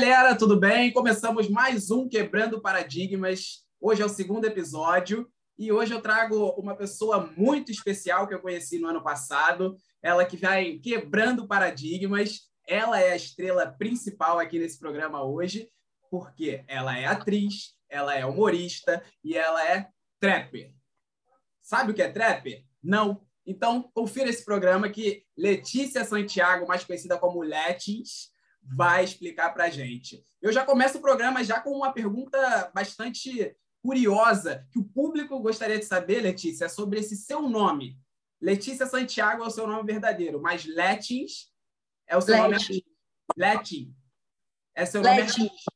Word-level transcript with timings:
galera, 0.00 0.36
tudo 0.36 0.56
bem? 0.56 0.92
Começamos 0.92 1.50
mais 1.50 1.90
um 1.90 2.08
Quebrando 2.08 2.60
Paradigmas. 2.60 3.64
Hoje 3.80 4.00
é 4.00 4.04
o 4.04 4.08
segundo 4.08 4.44
episódio 4.44 5.28
e 5.58 5.72
hoje 5.72 5.92
eu 5.92 6.00
trago 6.00 6.50
uma 6.50 6.76
pessoa 6.76 7.32
muito 7.36 7.72
especial 7.72 8.28
que 8.28 8.32
eu 8.32 8.40
conheci 8.40 8.78
no 8.78 8.86
ano 8.86 9.02
passado. 9.02 9.76
Ela 10.00 10.24
que 10.24 10.36
vai 10.36 10.78
quebrando 10.78 11.48
paradigmas. 11.48 12.42
Ela 12.64 13.00
é 13.00 13.10
a 13.10 13.16
estrela 13.16 13.66
principal 13.66 14.38
aqui 14.38 14.60
nesse 14.60 14.78
programa 14.78 15.24
hoje, 15.24 15.68
porque 16.08 16.62
ela 16.68 16.96
é 16.96 17.06
atriz, 17.06 17.74
ela 17.88 18.14
é 18.14 18.24
humorista 18.24 19.02
e 19.24 19.36
ela 19.36 19.68
é 19.68 19.88
trapper. 20.20 20.72
Sabe 21.60 21.90
o 21.90 21.94
que 21.94 22.02
é 22.02 22.08
trapper? 22.08 22.64
Não. 22.80 23.20
Então, 23.44 23.90
confira 23.92 24.30
esse 24.30 24.44
programa 24.44 24.88
que 24.88 25.24
Letícia 25.36 26.04
Santiago, 26.04 26.68
mais 26.68 26.84
conhecida 26.84 27.18
como 27.18 27.42
Letins, 27.42 28.30
vai 28.74 29.04
explicar 29.04 29.50
para 29.50 29.64
a 29.64 29.70
gente. 29.70 30.24
Eu 30.40 30.52
já 30.52 30.64
começo 30.64 30.98
o 30.98 31.00
programa 31.00 31.42
já 31.42 31.60
com 31.60 31.70
uma 31.70 31.92
pergunta 31.92 32.70
bastante 32.74 33.56
curiosa 33.82 34.66
que 34.70 34.78
o 34.78 34.84
público 34.84 35.38
gostaria 35.40 35.78
de 35.78 35.84
saber, 35.84 36.20
Letícia, 36.20 36.68
sobre 36.68 37.00
esse 37.00 37.16
seu 37.16 37.48
nome. 37.48 37.98
Letícia 38.40 38.86
Santiago 38.86 39.42
é 39.42 39.46
o 39.46 39.50
seu 39.50 39.66
nome 39.66 39.84
verdadeiro, 39.84 40.40
mas 40.40 40.64
Letins 40.64 41.52
é 42.06 42.16
o 42.16 42.20
seu 42.20 42.34
Leti. 42.34 42.42
nome 42.42 42.54
artístico. 42.54 42.90
Letin 43.36 43.94
é 44.74 44.86
seu 44.86 45.02
nome 45.02 45.16
Leti. 45.16 45.42
artístico. 45.42 45.72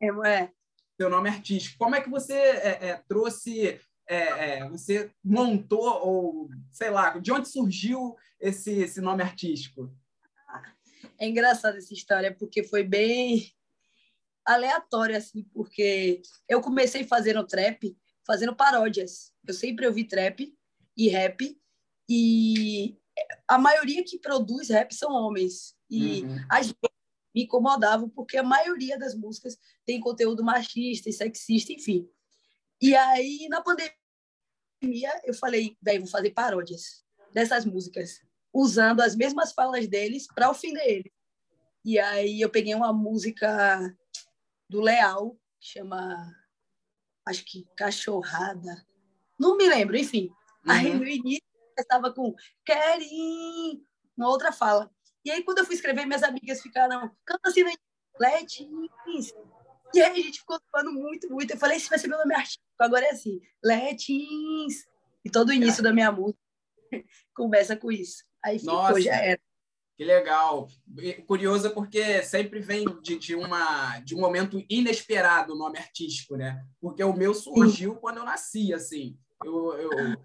É, 0.00 0.28
é. 0.28 0.52
Seu 0.98 1.10
nome 1.10 1.28
artístico. 1.28 1.78
Como 1.78 1.94
é 1.94 2.00
que 2.00 2.08
você 2.08 2.34
é, 2.34 2.88
é, 2.88 3.02
trouxe, 3.06 3.80
é, 4.08 4.16
é, 4.16 4.68
você 4.68 5.10
montou, 5.22 6.00
ou 6.02 6.48
sei 6.72 6.90
lá, 6.90 7.18
de 7.18 7.30
onde 7.32 7.48
surgiu 7.48 8.16
esse, 8.40 8.72
esse 8.72 9.00
nome 9.00 9.22
artístico? 9.22 9.94
É 11.18 11.28
engraçada 11.28 11.78
essa 11.78 11.92
história, 11.92 12.34
porque 12.34 12.62
foi 12.62 12.82
bem 12.82 13.52
aleatória, 14.44 15.18
assim, 15.18 15.42
porque 15.52 16.22
eu 16.48 16.60
comecei 16.60 17.04
fazendo 17.04 17.46
trap, 17.46 17.96
fazendo 18.24 18.54
paródias. 18.54 19.32
Eu 19.46 19.52
sempre 19.52 19.86
ouvi 19.86 20.04
trap 20.04 20.54
e 20.96 21.08
rap, 21.08 21.60
e 22.08 22.96
a 23.48 23.58
maioria 23.58 24.04
que 24.04 24.18
produz 24.18 24.68
rap 24.68 24.94
são 24.94 25.12
homens. 25.12 25.74
E 25.90 26.22
Uhum. 26.22 26.46
vezes 26.52 26.74
me 27.34 27.42
incomodavam, 27.44 28.08
porque 28.08 28.38
a 28.38 28.42
maioria 28.42 28.98
das 28.98 29.14
músicas 29.14 29.58
tem 29.84 30.00
conteúdo 30.00 30.42
machista 30.42 31.10
e 31.10 31.12
sexista, 31.12 31.72
enfim. 31.72 32.08
E 32.80 32.94
aí, 32.94 33.46
na 33.48 33.62
pandemia, 33.62 33.92
eu 35.24 35.34
falei, 35.34 35.76
velho, 35.82 36.00
vou 36.00 36.10
fazer 36.10 36.30
paródias 36.30 37.04
dessas 37.32 37.64
músicas, 37.64 38.20
usando 38.56 39.00
as 39.02 39.14
mesmas 39.14 39.52
falas 39.52 39.86
deles 39.86 40.26
para 40.34 40.50
ofender 40.50 40.82
eles. 40.86 41.12
E 41.84 41.98
aí 41.98 42.40
eu 42.40 42.48
peguei 42.48 42.74
uma 42.74 42.92
música 42.92 43.94
do 44.68 44.80
Leal, 44.80 45.36
que 45.60 45.68
chama, 45.68 46.34
acho 47.26 47.44
que 47.44 47.68
Cachorrada. 47.76 48.84
Não 49.38 49.56
me 49.56 49.68
lembro, 49.68 49.96
enfim. 49.96 50.30
Aí 50.66 50.90
Uhum. 50.90 50.98
no 50.98 51.06
início 51.06 51.42
eu 51.76 51.82
estava 51.82 52.12
com 52.12 52.34
Querim, 52.64 53.84
uma 54.16 54.28
outra 54.28 54.50
fala. 54.50 54.90
E 55.24 55.30
aí 55.30 55.42
quando 55.44 55.58
eu 55.58 55.66
fui 55.66 55.74
escrever, 55.74 56.06
minhas 56.06 56.22
amigas 56.22 56.62
ficaram, 56.62 57.14
canta 57.24 57.48
assim, 57.50 57.62
né? 57.62 57.72
Letins. 58.18 59.32
E 59.94 60.00
aí 60.00 60.12
a 60.18 60.22
gente 60.24 60.40
ficou 60.40 60.58
falando 60.72 60.92
muito, 60.92 61.28
muito. 61.30 61.52
Eu 61.52 61.58
falei, 61.58 61.76
esse 61.76 61.90
vai 61.90 61.98
ser 61.98 62.08
meu 62.08 62.18
nome 62.18 62.34
artístico. 62.34 62.64
Agora 62.78 63.04
é 63.04 63.10
assim, 63.10 63.38
Letins. 63.62 64.86
E 65.24 65.30
todo 65.30 65.50
o 65.50 65.52
início 65.52 65.82
da 65.82 65.92
minha 65.92 66.10
música 66.10 66.38
começa 67.34 67.76
com 67.76 67.92
isso. 67.92 68.24
Aí 68.46 68.58
ficou, 68.60 68.74
Nossa. 68.74 69.00
já 69.00 69.14
era. 69.16 69.40
Que 69.96 70.04
legal. 70.04 70.68
Curioso 71.26 71.70
porque 71.70 72.22
sempre 72.22 72.60
vem 72.60 72.84
de, 73.00 73.18
de, 73.18 73.34
uma, 73.34 73.98
de 74.00 74.14
um 74.14 74.20
momento 74.20 74.62
inesperado 74.68 75.54
o 75.54 75.58
nome 75.58 75.78
artístico, 75.78 76.36
né? 76.36 76.62
Porque 76.80 77.02
o 77.02 77.14
meu 77.16 77.32
surgiu 77.34 77.96
quando 77.96 78.18
eu 78.18 78.24
nasci, 78.24 78.72
assim. 78.72 79.18
Eu, 79.44 79.72
eu- 79.74 80.16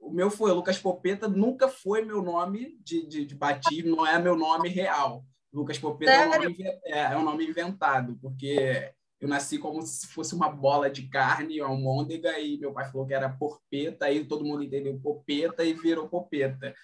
o 0.00 0.10
meu 0.12 0.30
foi 0.30 0.52
Lucas 0.52 0.78
Popeta, 0.78 1.26
nunca 1.26 1.66
foi 1.66 2.04
meu 2.04 2.20
nome 2.20 2.76
de, 2.84 3.06
de, 3.06 3.24
de 3.24 3.34
batismo, 3.34 3.96
não 3.96 4.06
é 4.06 4.18
meu 4.18 4.36
nome 4.36 4.68
real. 4.68 5.24
Lucas 5.50 5.78
Popeta 5.78 6.12
é 6.12 6.26
um, 6.26 6.30
nome, 6.42 6.56
é, 6.84 7.00
é 7.00 7.16
um 7.16 7.24
nome 7.24 7.46
inventado, 7.48 8.18
porque 8.20 8.92
eu 9.18 9.26
nasci 9.26 9.56
como 9.56 9.80
se 9.80 10.06
fosse 10.08 10.34
uma 10.34 10.50
bola 10.50 10.90
de 10.90 11.08
carne, 11.08 11.62
uma 11.62 11.70
almôndega, 11.70 12.38
e 12.38 12.58
meu 12.58 12.74
pai 12.74 12.84
falou 12.90 13.06
que 13.06 13.14
era 13.14 13.30
porpeta, 13.30 14.04
aí 14.04 14.26
todo 14.26 14.44
mundo 14.44 14.62
entendeu 14.62 15.00
popeta 15.00 15.64
e 15.64 15.72
virou 15.72 16.06
popeta. 16.06 16.74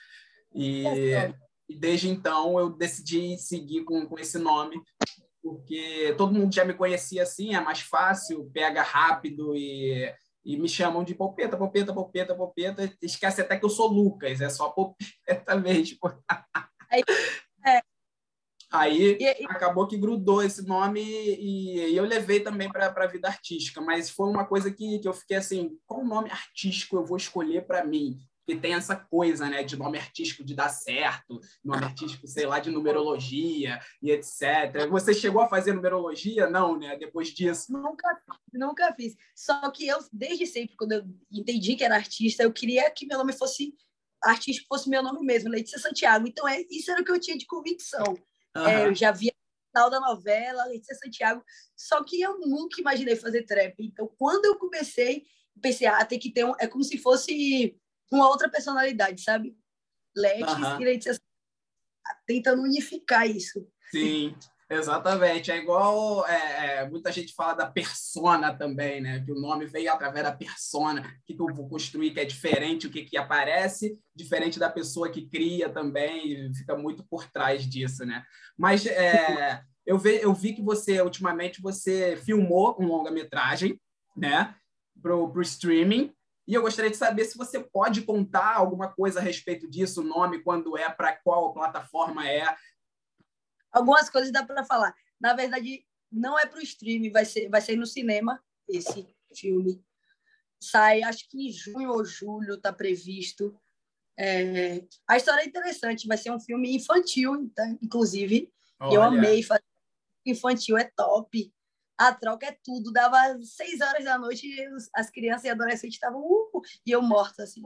E, 0.55 0.85
e 1.69 1.77
desde 1.77 2.09
então 2.09 2.59
eu 2.59 2.71
decidi 2.71 3.39
seguir 3.39 3.85
com, 3.85 4.07
com 4.07 4.19
esse 4.19 4.39
nome, 4.39 4.81
porque 5.43 6.15
todo 6.19 6.35
mundo 6.35 6.55
já 6.55 6.65
me 6.65 6.75
conhecia 6.75 7.23
assim, 7.23 7.55
é 7.55 7.61
mais 7.61 7.81
fácil, 7.81 8.51
pega 8.53 8.83
rápido 8.83 9.55
e, 9.57 10.13
e 10.45 10.57
me 10.57 10.69
chamam 10.69 11.05
de 11.05 11.15
Popeta, 11.15 11.57
Popeta, 11.57 11.95
Popeta, 11.95 12.35
Popeta. 12.35 12.93
Esquece 13.01 13.41
até 13.41 13.57
que 13.59 13.65
eu 13.65 13.71
sou 13.71 13.89
Lucas, 13.89 14.41
é 14.41 14.49
só 14.49 14.71
Popeta 14.71 15.57
mesmo. 15.57 15.99
Aí, 16.91 17.03
é. 17.67 17.81
Aí 18.73 19.19
E- 19.21 19.47
acabou 19.49 19.87
que 19.89 19.97
grudou 19.97 20.43
esse 20.43 20.65
nome 20.67 21.03
e, 21.03 21.91
e 21.91 21.97
eu 21.97 22.05
levei 22.05 22.41
também 22.41 22.71
para 22.71 22.87
a 22.87 23.07
vida 23.07 23.27
artística, 23.29 23.81
mas 23.81 24.11
foi 24.11 24.29
uma 24.29 24.47
coisa 24.47 24.71
que, 24.71 25.01
que 25.01 25.09
eu 25.09 25.13
fiquei 25.13 25.39
assim, 25.39 25.77
qual 25.87 26.05
nome 26.05 26.31
artístico 26.31 26.97
eu 26.97 27.05
vou 27.05 27.17
escolher 27.17 27.67
para 27.67 27.85
mim? 27.85 28.19
Porque 28.51 28.57
tem 28.57 28.75
essa 28.75 28.97
coisa, 28.97 29.49
né, 29.49 29.63
de 29.63 29.77
nome 29.77 29.97
artístico 29.97 30.43
de 30.43 30.55
dar 30.55 30.69
certo, 30.69 31.41
nome 31.65 31.85
artístico, 31.85 32.27
sei 32.27 32.47
lá, 32.47 32.59
de 32.59 32.69
numerologia 32.69 33.81
e 34.03 34.11
etc. 34.11 34.89
Você 34.91 35.15
chegou 35.15 35.41
a 35.41 35.49
fazer 35.49 35.73
numerologia? 35.73 36.51
Não, 36.51 36.77
né? 36.77 36.97
Depois 36.97 37.29
disso. 37.29 37.73
Nunca, 37.73 38.09
nunca 38.53 38.93
fiz. 38.95 39.15
Só 39.37 39.71
que 39.71 39.87
eu, 39.87 39.99
desde 40.13 40.47
sempre, 40.47 40.75
quando 40.77 40.93
eu 40.93 41.05
entendi 41.31 41.77
que 41.77 41.85
era 41.85 41.95
artista, 41.95 42.43
eu 42.43 42.53
queria 42.53 42.91
que 42.91 43.07
meu 43.07 43.19
nome 43.19 43.33
fosse 43.33 43.73
artístico, 44.21 44.67
fosse 44.69 44.91
meu 44.91 45.03
nome 45.03 45.25
mesmo, 45.25 45.49
Letícia 45.49 45.79
Santiago. 45.79 46.27
Então, 46.27 46.49
é, 46.49 46.63
isso 46.71 46.91
era 46.91 47.01
o 47.01 47.05
que 47.05 47.13
eu 47.13 47.21
tinha 47.21 47.39
de 47.39 47.47
convicção. 47.47 48.19
É, 48.57 48.85
eu 48.85 48.95
já 48.95 49.13
via 49.13 49.31
o 49.31 49.71
final 49.71 49.89
da 49.89 50.01
novela, 50.01 50.65
Letícia 50.65 50.97
Santiago, 50.97 51.45
só 51.77 52.03
que 52.03 52.21
eu 52.21 52.41
nunca 52.41 52.81
imaginei 52.81 53.15
fazer 53.15 53.45
trap. 53.45 53.77
Então, 53.79 54.11
quando 54.19 54.45
eu 54.45 54.59
comecei, 54.59 55.25
pensei, 55.63 55.87
ah, 55.87 56.05
tem 56.05 56.19
que 56.19 56.33
ter 56.33 56.45
um. 56.45 56.53
É 56.59 56.67
como 56.67 56.83
se 56.83 56.99
fosse 56.99 57.79
uma 58.11 58.29
outra 58.29 58.49
personalidade, 58.49 59.23
sabe? 59.23 59.57
E 60.81 60.85
Letícia 60.85 61.15
Santiago, 61.15 61.31
tentando 62.27 62.63
unificar 62.63 63.29
isso. 63.29 63.67
Sim, 63.91 64.35
exatamente. 64.69 65.51
É 65.51 65.57
igual 65.57 66.27
é, 66.27 66.79
é, 66.79 66.89
muita 66.89 67.13
gente 67.13 67.35
fala 67.35 67.55
da 67.55 67.67
persona 67.67 68.55
também, 68.55 69.01
né? 69.01 69.21
Que 69.25 69.33
o 69.33 69.41
nome 69.41 69.67
veio 69.67 69.93
através 69.93 70.25
da 70.25 70.33
persona, 70.33 71.03
que, 71.25 71.35
vou 71.37 71.69
construir 71.69 72.13
que 72.13 72.21
é 72.21 72.25
diferente, 72.25 72.87
o 72.87 72.91
que, 72.91 73.05
que 73.05 73.17
aparece, 73.17 73.99
diferente 74.15 74.59
da 74.59 74.71
pessoa 74.71 75.11
que 75.11 75.29
cria 75.29 75.69
também, 75.69 76.53
fica 76.55 76.77
muito 76.77 77.05
por 77.05 77.31
trás 77.31 77.69
disso, 77.69 78.05
né? 78.05 78.25
Mas 78.57 78.87
é, 78.87 79.63
eu, 79.87 79.99
ve, 79.99 80.21
eu 80.23 80.35
vi 80.35 80.53
que 80.53 80.63
você, 80.63 81.01
ultimamente, 81.01 81.63
você 81.63 82.17
filmou 82.17 82.77
um 82.81 82.87
longa-metragem, 82.87 83.81
né? 84.17 84.55
Pro, 85.01 85.31
pro 85.33 85.43
streaming. 85.43 86.13
E 86.47 86.55
eu 86.55 86.63
gostaria 86.63 86.91
de 86.91 86.97
saber 86.97 87.25
se 87.25 87.39
você 87.39 87.61
pode 87.61 88.03
contar 88.03 88.57
alguma 88.57 88.93
coisa 88.93 89.21
a 89.21 89.23
respeito 89.23 89.69
disso, 89.71 90.01
o 90.01 90.05
nome, 90.05 90.43
quando 90.43 90.77
é, 90.77 90.91
para 90.91 91.17
qual 91.17 91.53
plataforma 91.53 92.29
é, 92.29 92.45
algumas 93.71 94.11
coisas 94.11 94.33
dá 94.33 94.45
para 94.45 94.65
falar. 94.65 94.95
Na 95.21 95.35
verdade, 95.35 95.87
não 96.11 96.39
é 96.39 96.47
para 96.47 96.59
o 96.59 96.63
stream, 96.63 97.11
vai 97.13 97.25
ser, 97.25 97.49
vai 97.49 97.61
ser 97.61 97.77
no 97.77 97.87
cinema 97.87 98.43
esse 98.69 99.07
filme. 99.35 99.85
Sai, 100.63 101.03
acho 101.03 101.29
que 101.29 101.49
em 101.49 101.53
junho 101.53 101.91
ou 101.91 102.05
julho 102.05 102.55
está 102.55 102.73
previsto. 102.73 103.59
É, 104.19 104.85
a 105.07 105.17
história 105.17 105.43
é 105.43 105.47
interessante, 105.47 106.07
vai 106.07 106.19
ser 106.19 106.31
um 106.31 106.41
filme 106.41 106.75
infantil, 106.75 107.37
então, 107.37 107.79
inclusive. 107.83 108.53
Eu 108.81 109.01
Olha. 109.01 109.19
amei 109.19 109.43
fazer. 109.43 109.63
Infantil 110.27 110.77
é 110.77 110.85
top. 110.85 111.53
A 112.01 112.15
troca 112.15 112.47
é 112.47 112.57
tudo. 112.65 112.91
Dava 112.93 113.19
seis 113.43 113.81
horas 113.83 114.03
da 114.05 114.17
noite 114.19 114.47
e 114.47 114.75
os- 114.75 114.89
as 114.95 115.11
crianças 115.11 115.45
e 115.45 115.51
adolescentes 115.51 115.97
estavam 115.97 116.21
uh, 116.23 116.63
e 116.87 116.91
eu 116.91 117.03
morta 117.03 117.43
assim. 117.43 117.63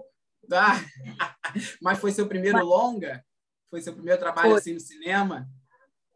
Ah, 0.53 0.73
mas 1.81 1.99
foi 2.01 2.11
seu 2.11 2.27
primeiro 2.29 2.59
Mas- 2.59 2.67
longa? 2.67 3.25
Foi 3.71 3.81
seu 3.81 3.93
primeiro 3.95 4.19
trabalho 4.21 4.51
Foi. 4.51 4.59
assim 4.59 4.73
no 4.75 4.81
cinema? 4.81 5.49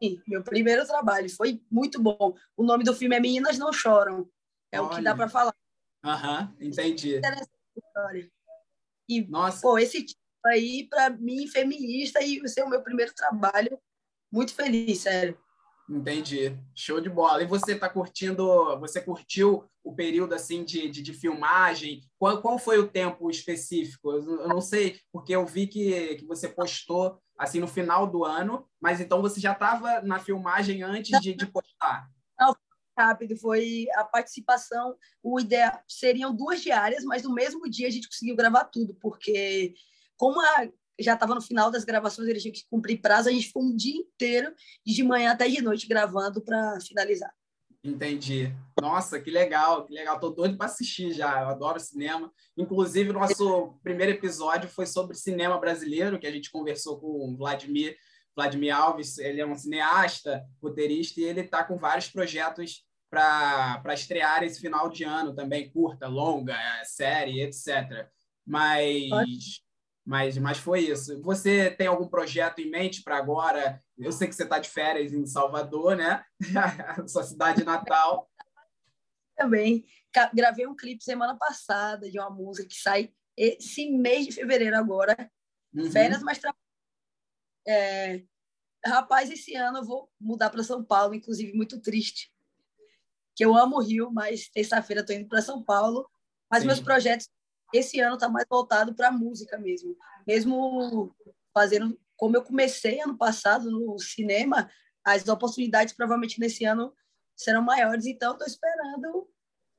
Sim, 0.02 0.20
meu 0.26 0.42
primeiro 0.44 0.84
trabalho 0.86 1.28
foi 1.30 1.62
muito 1.70 2.00
bom. 2.02 2.34
O 2.56 2.62
nome 2.64 2.84
do 2.84 2.94
filme 2.94 3.16
é 3.16 3.20
Meninas 3.20 3.56
Não 3.58 3.72
Choram. 3.72 4.28
É 4.70 4.80
o 4.80 4.88
que 4.88 5.00
dá 5.02 5.10
Olha. 5.10 5.16
para 5.16 5.28
falar. 5.28 5.54
Aham, 6.04 6.54
entendi. 6.60 7.16
interessante 7.18 7.50
a 7.76 7.80
história. 7.86 8.30
E, 9.08 9.26
Nossa, 9.28 9.60
pô, 9.62 9.78
esse 9.78 10.04
tipo 10.04 10.20
aí, 10.46 10.86
para 10.88 11.10
mim, 11.10 11.46
feminista, 11.48 12.20
e 12.22 12.46
ser 12.48 12.62
o 12.62 12.68
meu 12.68 12.82
primeiro 12.82 13.12
trabalho, 13.14 13.80
muito 14.30 14.54
feliz, 14.54 14.98
sério. 15.00 15.36
Entendi. 15.88 16.56
Show 16.75 17.00
de 17.00 17.08
bola. 17.08 17.43
E 17.43 17.46
você 17.46 17.73
está 17.73 17.88
curtindo? 17.88 18.79
Você 18.81 19.00
curtiu 19.00 19.69
o 19.82 19.94
período 19.94 20.35
assim 20.35 20.64
de, 20.64 20.88
de, 20.88 21.02
de 21.02 21.12
filmagem? 21.12 22.02
Qual, 22.19 22.40
qual 22.43 22.58
foi 22.58 22.79
o 22.79 22.88
tempo 22.88 23.31
específico? 23.31 24.12
Eu, 24.12 24.43
eu 24.43 24.49
não 24.49 24.61
sei, 24.61 25.00
porque 25.12 25.35
eu 25.35 25.46
vi 25.46 25.67
que, 25.67 26.17
que 26.17 26.26
você 26.26 26.49
postou 26.49 27.20
assim 27.38 27.61
no 27.61 27.69
final 27.69 28.06
do 28.06 28.25
ano, 28.25 28.69
mas 28.81 29.00
então 29.00 29.23
você 29.23 29.40
já 29.40 29.52
estava 29.52 30.00
na 30.02 30.19
filmagem 30.19 30.82
antes 30.82 31.19
de, 31.20 31.35
de 31.35 31.46
postar. 31.46 32.11
rápido, 32.99 33.37
foi 33.37 33.87
a 33.94 34.05
participação, 34.05 34.96
o 35.23 35.38
ideal 35.38 35.81
seriam 35.87 36.35
duas 36.35 36.61
diárias, 36.61 37.05
mas 37.05 37.23
no 37.23 37.32
mesmo 37.32 37.70
dia 37.70 37.87
a 37.87 37.90
gente 37.90 38.08
conseguiu 38.08 38.35
gravar 38.35 38.64
tudo, 38.64 38.94
porque 39.00 39.73
como 40.17 40.40
a, 40.40 40.69
já 40.98 41.14
estava 41.14 41.34
no 41.34 41.40
final 41.40 41.70
das 41.70 41.84
gravações, 41.84 42.28
eles 42.28 42.42
tinham 42.42 42.54
que 42.54 42.66
cumprir 42.70 43.00
prazo, 43.00 43.28
a 43.28 43.32
gente 43.32 43.46
ficou 43.46 43.62
um 43.62 43.74
dia 43.74 43.96
inteiro, 43.96 44.52
de 44.84 45.02
manhã 45.02 45.32
até 45.32 45.48
de 45.48 45.62
noite, 45.62 45.86
gravando 45.86 46.40
para 46.40 46.78
finalizar. 46.80 47.32
Entendi. 47.82 48.52
Nossa, 48.80 49.20
que 49.20 49.30
legal, 49.30 49.84
que 49.84 49.94
legal. 49.94 50.18
Tô 50.18 50.30
doido 50.30 50.56
para 50.56 50.66
assistir 50.66 51.12
já. 51.12 51.42
Eu 51.42 51.48
adoro 51.48 51.78
cinema. 51.78 52.32
Inclusive, 52.56 53.12
nosso 53.12 53.78
primeiro 53.82 54.12
episódio 54.12 54.68
foi 54.68 54.84
sobre 54.84 55.16
cinema 55.16 55.58
brasileiro, 55.58 56.18
que 56.18 56.26
a 56.26 56.32
gente 56.32 56.50
conversou 56.50 56.98
com 56.98 57.06
o 57.06 57.36
Vladimir, 57.36 57.96
Vladimir 58.34 58.76
Alves. 58.76 59.18
Ele 59.18 59.40
é 59.40 59.46
um 59.46 59.56
cineasta, 59.56 60.44
roteirista, 60.60 61.20
e 61.20 61.24
ele 61.24 61.42
está 61.42 61.62
com 61.62 61.76
vários 61.76 62.08
projetos 62.08 62.84
para 63.08 63.94
estrear 63.94 64.42
esse 64.42 64.60
final 64.60 64.90
de 64.90 65.04
ano 65.04 65.34
também, 65.34 65.70
curta, 65.70 66.08
longa, 66.08 66.56
série, 66.84 67.40
etc. 67.40 68.08
Mas 68.44 69.08
mas, 70.08 70.38
mas 70.38 70.56
foi 70.56 70.81
isso. 70.81 71.20
Você 71.20 71.70
tem 71.70 71.87
algum 71.87 72.08
projeto 72.08 72.60
em 72.60 72.70
mente 72.70 73.02
para 73.02 73.19
agora? 73.19 73.84
Eu 73.99 74.10
sei 74.10 74.26
que 74.26 74.34
você 74.34 74.44
está 74.44 74.58
de 74.58 74.70
férias 74.70 75.12
em 75.12 75.26
Salvador, 75.26 75.94
né? 75.96 76.25
Sua 77.06 77.22
cidade 77.22 77.62
natal. 77.62 78.26
Também. 79.37 79.84
Gravei 80.32 80.66
um 80.66 80.75
clipe 80.75 81.05
semana 81.05 81.37
passada 81.37 82.10
de 82.10 82.19
uma 82.19 82.31
música 82.31 82.66
que 82.66 82.75
sai 82.75 83.12
esse 83.37 83.90
mês 83.90 84.25
de 84.25 84.32
fevereiro 84.32 84.78
agora. 84.78 85.31
Uhum. 85.75 85.93
Férias, 85.93 86.22
mas 86.22 86.38
tra... 86.38 86.54
é... 87.66 88.25
Rapaz, 88.87 89.31
esse 89.31 89.54
ano 89.56 89.81
eu 89.81 89.84
vou 89.84 90.11
mudar 90.19 90.49
para 90.49 90.64
São 90.64 90.82
Paulo, 90.82 91.14
inclusive 91.14 91.52
muito 91.52 91.82
triste. 91.82 92.32
Que 93.37 93.44
eu 93.44 93.54
amo 93.54 93.76
o 93.76 93.82
Rio, 93.82 94.11
mas 94.11 94.49
terça-feira 94.49 95.02
estou 95.02 95.14
indo 95.14 95.28
para 95.28 95.43
São 95.43 95.62
Paulo. 95.62 96.08
Mas 96.50 96.62
Sim. 96.62 96.69
meus 96.69 96.81
projetos 96.81 97.28
esse 97.72 98.00
ano 98.00 98.14
está 98.14 98.28
mais 98.28 98.46
voltado 98.48 98.94
para 98.94 99.10
música 99.10 99.58
mesmo. 99.58 99.96
Mesmo 100.26 101.14
fazendo, 101.52 101.98
como 102.16 102.36
eu 102.36 102.42
comecei 102.42 103.00
ano 103.00 103.16
passado 103.16 103.70
no 103.70 103.98
cinema, 103.98 104.70
as 105.04 105.26
oportunidades 105.28 105.94
provavelmente 105.94 106.40
nesse 106.40 106.64
ano 106.64 106.92
serão 107.36 107.62
maiores. 107.62 108.06
Então, 108.06 108.32
estou 108.32 108.46
esperando 108.46 109.28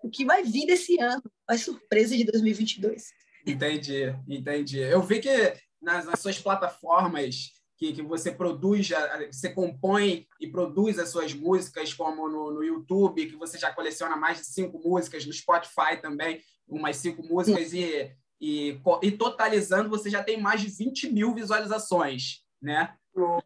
o 0.02 0.10
que 0.10 0.26
vai 0.26 0.44
vir 0.44 0.66
desse 0.66 1.00
ano, 1.00 1.24
as 1.48 1.62
surpresas 1.62 2.18
de 2.18 2.24
2022. 2.24 3.12
Entendi, 3.46 4.16
entendi. 4.28 4.80
Eu 4.80 5.02
vi 5.02 5.20
que 5.20 5.54
nas, 5.82 6.06
nas 6.06 6.20
suas 6.20 6.40
plataformas 6.40 7.52
que, 7.78 7.94
que 7.94 8.02
você 8.02 8.32
produz, 8.32 8.90
você 9.32 9.50
compõe 9.50 10.28
e 10.40 10.48
produz 10.48 11.00
as 11.00 11.10
suas 11.10 11.34
músicas, 11.34 11.94
como 11.94 12.28
no, 12.28 12.52
no 12.52 12.64
YouTube, 12.64 13.26
que 13.26 13.36
você 13.36 13.58
já 13.58 13.74
coleciona 13.74 14.16
mais 14.16 14.38
de 14.40 14.46
cinco 14.46 14.80
músicas, 14.80 15.26
no 15.26 15.34
Spotify 15.34 16.00
também 16.02 16.42
umas 16.70 16.98
cinco 16.98 17.24
músicas 17.24 17.74
e, 17.74 18.12
e, 18.40 18.80
e, 19.02 19.12
totalizando 19.12 19.90
você 19.90 20.10
já 20.10 20.24
tem 20.24 20.40
mais 20.40 20.62
de 20.62 20.68
20 20.68 21.12
mil 21.12 21.34
visualizações, 21.34 22.42
né? 22.62 22.94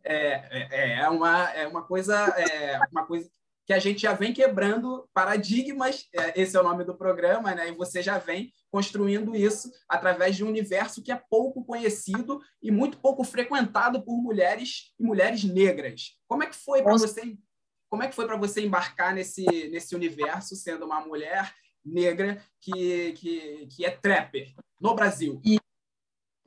É, 0.04 0.68
é, 0.70 1.00
é, 1.00 1.10
uma, 1.10 1.50
é 1.52 1.68
uma 1.68 1.84
coisa 1.84 2.16
é 2.38 2.80
uma 2.92 3.06
coisa 3.06 3.28
que 3.66 3.74
a 3.74 3.80
gente 3.80 4.02
já 4.02 4.14
vem 4.14 4.34
quebrando 4.34 5.08
paradigmas, 5.14 6.08
é, 6.14 6.42
esse 6.42 6.56
é 6.56 6.60
o 6.60 6.64
nome 6.64 6.84
do 6.84 6.96
programa, 6.96 7.56
né? 7.56 7.70
E 7.70 7.76
você 7.76 8.02
já 8.02 8.18
vem 8.18 8.52
construindo 8.70 9.36
isso 9.36 9.72
através 9.88 10.36
de 10.36 10.44
um 10.44 10.50
universo 10.50 11.02
que 11.02 11.12
é 11.12 11.22
pouco 11.30 11.64
conhecido 11.64 12.42
e 12.62 12.72
muito 12.72 12.98
pouco 12.98 13.24
frequentado 13.24 14.04
por 14.04 14.18
mulheres 14.18 14.94
e 15.00 15.04
mulheres 15.04 15.44
negras. 15.44 16.18
Como 16.28 16.44
é 16.44 16.48
que 16.48 16.56
foi 16.56 16.84
para 16.84 16.94
você? 16.94 17.38
Como 17.90 18.04
é 18.04 18.08
que 18.08 18.16
foi 18.16 18.26
para 18.26 18.38
você 18.38 18.62
embarcar 18.62 19.14
nesse 19.14 19.46
nesse 19.70 19.96
universo 19.96 20.56
sendo 20.56 20.86
uma 20.86 21.00
mulher 21.00 21.54
negra 21.86 22.44
que, 22.60 23.14
que, 23.14 23.68
que 23.68 23.86
é 23.86 23.92
trapper 23.92 24.54
no 24.80 24.96
Brasil. 24.96 25.42
E 25.46 25.60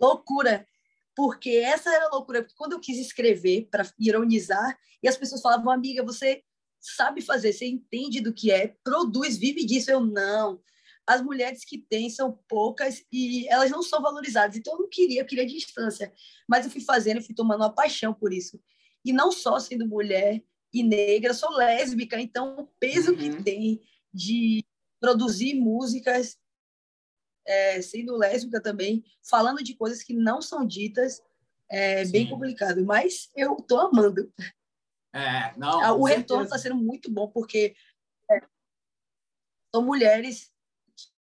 loucura, 0.01 0.67
porque 1.15 1.51
essa 1.51 1.91
era 1.91 2.07
a 2.07 2.11
loucura, 2.11 2.43
porque 2.43 2.57
quando 2.57 2.73
eu 2.73 2.81
quis 2.81 2.99
escrever 2.99 3.69
para 3.71 3.89
ironizar, 3.99 4.79
e 5.03 5.09
as 5.09 5.17
pessoas 5.17 5.41
falavam, 5.41 5.71
amiga, 5.71 6.03
você 6.03 6.43
sabe 6.81 7.21
fazer, 7.21 7.53
você 7.53 7.67
entende 7.67 8.21
do 8.21 8.33
que 8.33 8.51
é, 8.51 8.75
produz, 8.85 9.37
vive 9.37 9.65
disso. 9.65 9.91
Eu 9.91 10.01
não. 10.01 10.61
As 11.07 11.23
mulheres 11.23 11.65
que 11.65 11.79
têm 11.79 12.11
são 12.11 12.39
poucas 12.49 13.05
e 13.13 13.49
elas 13.49 13.71
não 13.71 13.83
são 13.83 14.03
valorizadas. 14.03 14.57
Então 14.57 14.75
eu 14.75 14.81
não 14.81 14.89
queria, 14.89 15.21
eu 15.21 15.27
queria 15.27 15.47
distância. 15.47 16.13
Mas 16.49 16.65
eu 16.65 16.71
fui 16.71 16.81
fazendo, 16.81 17.19
eu 17.19 17.23
fui 17.23 17.35
tomando 17.35 17.61
uma 17.61 17.73
paixão 17.73 18.13
por 18.13 18.33
isso. 18.33 18.61
E 19.05 19.13
não 19.13 19.31
só 19.31 19.59
sendo 19.61 19.87
mulher 19.87 20.43
e 20.73 20.83
negra, 20.83 21.33
sou 21.33 21.51
lésbica, 21.53 22.21
então 22.21 22.57
o 22.59 22.67
peso 22.81 23.13
uhum. 23.13 23.17
que 23.17 23.43
tem 23.43 23.81
de 24.13 24.65
produzir 25.07 25.55
músicas 25.55 26.37
é, 27.47 27.81
sendo 27.81 28.17
lésbica 28.17 28.61
também, 28.61 29.05
falando 29.23 29.63
de 29.63 29.77
coisas 29.77 30.03
que 30.03 30.13
não 30.13 30.43
são 30.43 30.67
ditas, 30.67 31.23
é 31.71 32.05
Sim. 32.05 32.11
bem 32.11 32.29
complicado, 32.29 32.85
mas 32.85 33.31
eu 33.37 33.55
tô 33.55 33.79
amando. 33.79 34.33
É, 35.15 35.57
não, 35.57 35.81
ah, 35.81 35.93
o 35.93 36.03
retorno 36.03 36.43
está 36.43 36.59
sendo 36.59 36.75
muito 36.75 37.09
bom, 37.09 37.29
porque 37.29 37.77
é, 38.29 38.41
são 39.73 39.85
mulheres 39.85 40.53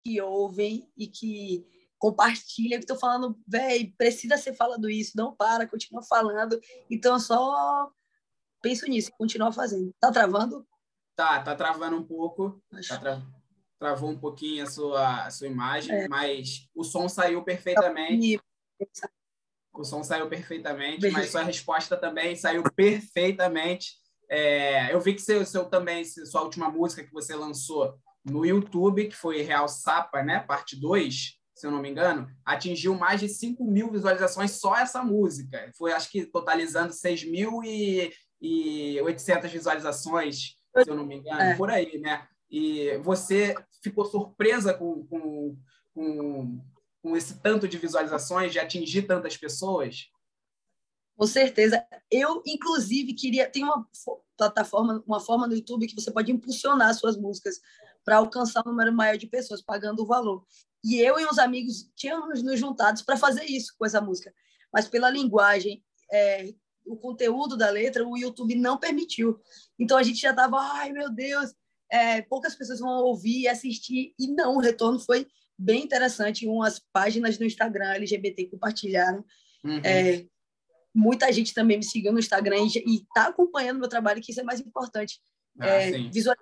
que 0.02 0.18
ouvem 0.22 0.90
e 0.96 1.06
que 1.06 1.66
compartilham, 1.98 2.78
que 2.78 2.84
estão 2.84 2.98
falando, 2.98 3.38
velho, 3.46 3.92
precisa 3.98 4.38
ser 4.38 4.54
falado 4.54 4.88
isso, 4.88 5.12
não 5.16 5.36
para, 5.36 5.68
continua 5.68 6.02
falando. 6.02 6.58
Então, 6.90 7.14
eu 7.14 7.20
só 7.20 7.92
penso 8.62 8.86
nisso, 8.86 9.12
continuar 9.18 9.52
fazendo. 9.52 9.94
Tá 10.00 10.10
travando? 10.10 10.66
Tá, 11.14 11.42
tá 11.42 11.54
travando 11.54 11.96
um 11.96 12.04
pouco. 12.04 12.62
Tá 12.88 12.98
travando 12.98 13.35
travou 13.78 14.10
um 14.10 14.18
pouquinho 14.18 14.64
a 14.64 14.66
sua, 14.66 15.26
a 15.26 15.30
sua 15.30 15.46
imagem, 15.46 15.94
é. 15.94 16.08
mas 16.08 16.68
o 16.74 16.82
som 16.82 17.08
saiu 17.08 17.42
perfeitamente. 17.42 18.40
O 19.72 19.84
som 19.84 20.02
saiu 20.02 20.28
perfeitamente, 20.28 21.08
mas 21.10 21.30
sua 21.30 21.42
resposta 21.42 21.96
também 21.96 22.34
saiu 22.34 22.64
perfeitamente. 22.74 23.92
É, 24.28 24.92
eu 24.92 25.00
vi 25.00 25.14
que 25.14 25.22
seu, 25.22 25.44
seu 25.44 25.66
também, 25.66 26.04
sua 26.04 26.42
última 26.42 26.68
música 26.70 27.04
que 27.04 27.12
você 27.12 27.34
lançou 27.34 27.96
no 28.24 28.44
YouTube, 28.44 29.08
que 29.08 29.14
foi 29.14 29.42
Real 29.42 29.68
Sapa, 29.68 30.22
né? 30.22 30.40
Parte 30.40 30.80
2, 30.80 31.34
se 31.54 31.66
eu 31.66 31.70
não 31.70 31.80
me 31.80 31.90
engano, 31.90 32.28
atingiu 32.44 32.94
mais 32.94 33.20
de 33.20 33.28
5 33.28 33.64
mil 33.64 33.90
visualizações 33.90 34.52
só 34.52 34.76
essa 34.76 35.02
música. 35.02 35.70
Foi, 35.76 35.92
acho 35.92 36.10
que, 36.10 36.24
totalizando 36.26 36.92
6.800 36.92 39.48
visualizações, 39.48 40.56
se 40.76 40.90
eu 40.90 40.94
não 40.94 41.06
me 41.06 41.16
engano, 41.16 41.40
é. 41.40 41.54
por 41.54 41.70
aí, 41.70 41.98
né? 41.98 42.26
E 42.50 42.96
você 42.98 43.54
ficou 43.82 44.04
surpresa 44.04 44.72
com, 44.74 45.04
com, 45.06 45.56
com, 45.94 46.60
com 47.02 47.16
esse 47.16 47.40
tanto 47.40 47.66
de 47.66 47.78
visualizações, 47.78 48.52
de 48.52 48.58
atingir 48.58 49.02
tantas 49.02 49.36
pessoas? 49.36 50.08
Com 51.16 51.26
certeza. 51.26 51.84
Eu, 52.10 52.42
inclusive, 52.46 53.14
queria. 53.14 53.48
Tem 53.48 53.64
uma 53.64 53.86
plataforma, 54.36 55.02
uma 55.06 55.20
forma 55.20 55.46
no 55.46 55.54
YouTube 55.54 55.86
que 55.86 55.94
você 55.94 56.10
pode 56.10 56.30
impulsionar 56.30 56.94
suas 56.94 57.16
músicas 57.16 57.60
para 58.04 58.18
alcançar 58.18 58.62
um 58.64 58.70
número 58.70 58.92
maior 58.92 59.16
de 59.16 59.26
pessoas, 59.26 59.62
pagando 59.62 60.02
o 60.02 60.06
valor. 60.06 60.46
E 60.84 61.00
eu 61.00 61.18
e 61.18 61.26
uns 61.26 61.38
amigos 61.38 61.90
tínhamos 61.96 62.42
nos 62.42 62.60
juntados 62.60 63.02
para 63.02 63.16
fazer 63.16 63.44
isso 63.44 63.74
com 63.76 63.84
essa 63.84 64.00
música. 64.00 64.32
Mas 64.72 64.86
pela 64.86 65.10
linguagem, 65.10 65.82
é, 66.12 66.54
o 66.84 66.96
conteúdo 66.96 67.56
da 67.56 67.70
letra, 67.70 68.06
o 68.06 68.16
YouTube 68.16 68.54
não 68.54 68.78
permitiu. 68.78 69.40
Então 69.78 69.96
a 69.96 70.02
gente 70.02 70.20
já 70.20 70.30
estava, 70.30 70.58
ai 70.60 70.92
meu 70.92 71.10
Deus, 71.10 71.52
é, 71.90 72.22
poucas 72.22 72.54
pessoas 72.54 72.80
vão 72.80 73.04
ouvir 73.04 73.42
e 73.42 73.48
assistir, 73.48 74.14
e 74.18 74.28
não, 74.28 74.56
o 74.56 74.60
retorno 74.60 74.98
foi 74.98 75.26
bem 75.58 75.82
interessante. 75.82 76.46
Umas 76.46 76.78
páginas 76.92 77.38
no 77.38 77.46
Instagram 77.46 77.94
LGBT 77.94 78.46
compartilharam. 78.46 79.24
Uhum. 79.64 79.80
É, 79.84 80.26
muita 80.94 81.32
gente 81.32 81.54
também 81.54 81.78
me 81.78 81.84
seguiu 81.84 82.12
no 82.12 82.18
Instagram 82.18 82.56
e 82.58 82.96
está 82.96 83.28
acompanhando 83.28 83.78
meu 83.78 83.88
trabalho, 83.88 84.20
que 84.20 84.30
isso 84.30 84.40
é 84.40 84.44
mais 84.44 84.60
importante. 84.60 85.20
Ah, 85.58 85.66
é, 85.66 85.90
visualizar 86.10 86.36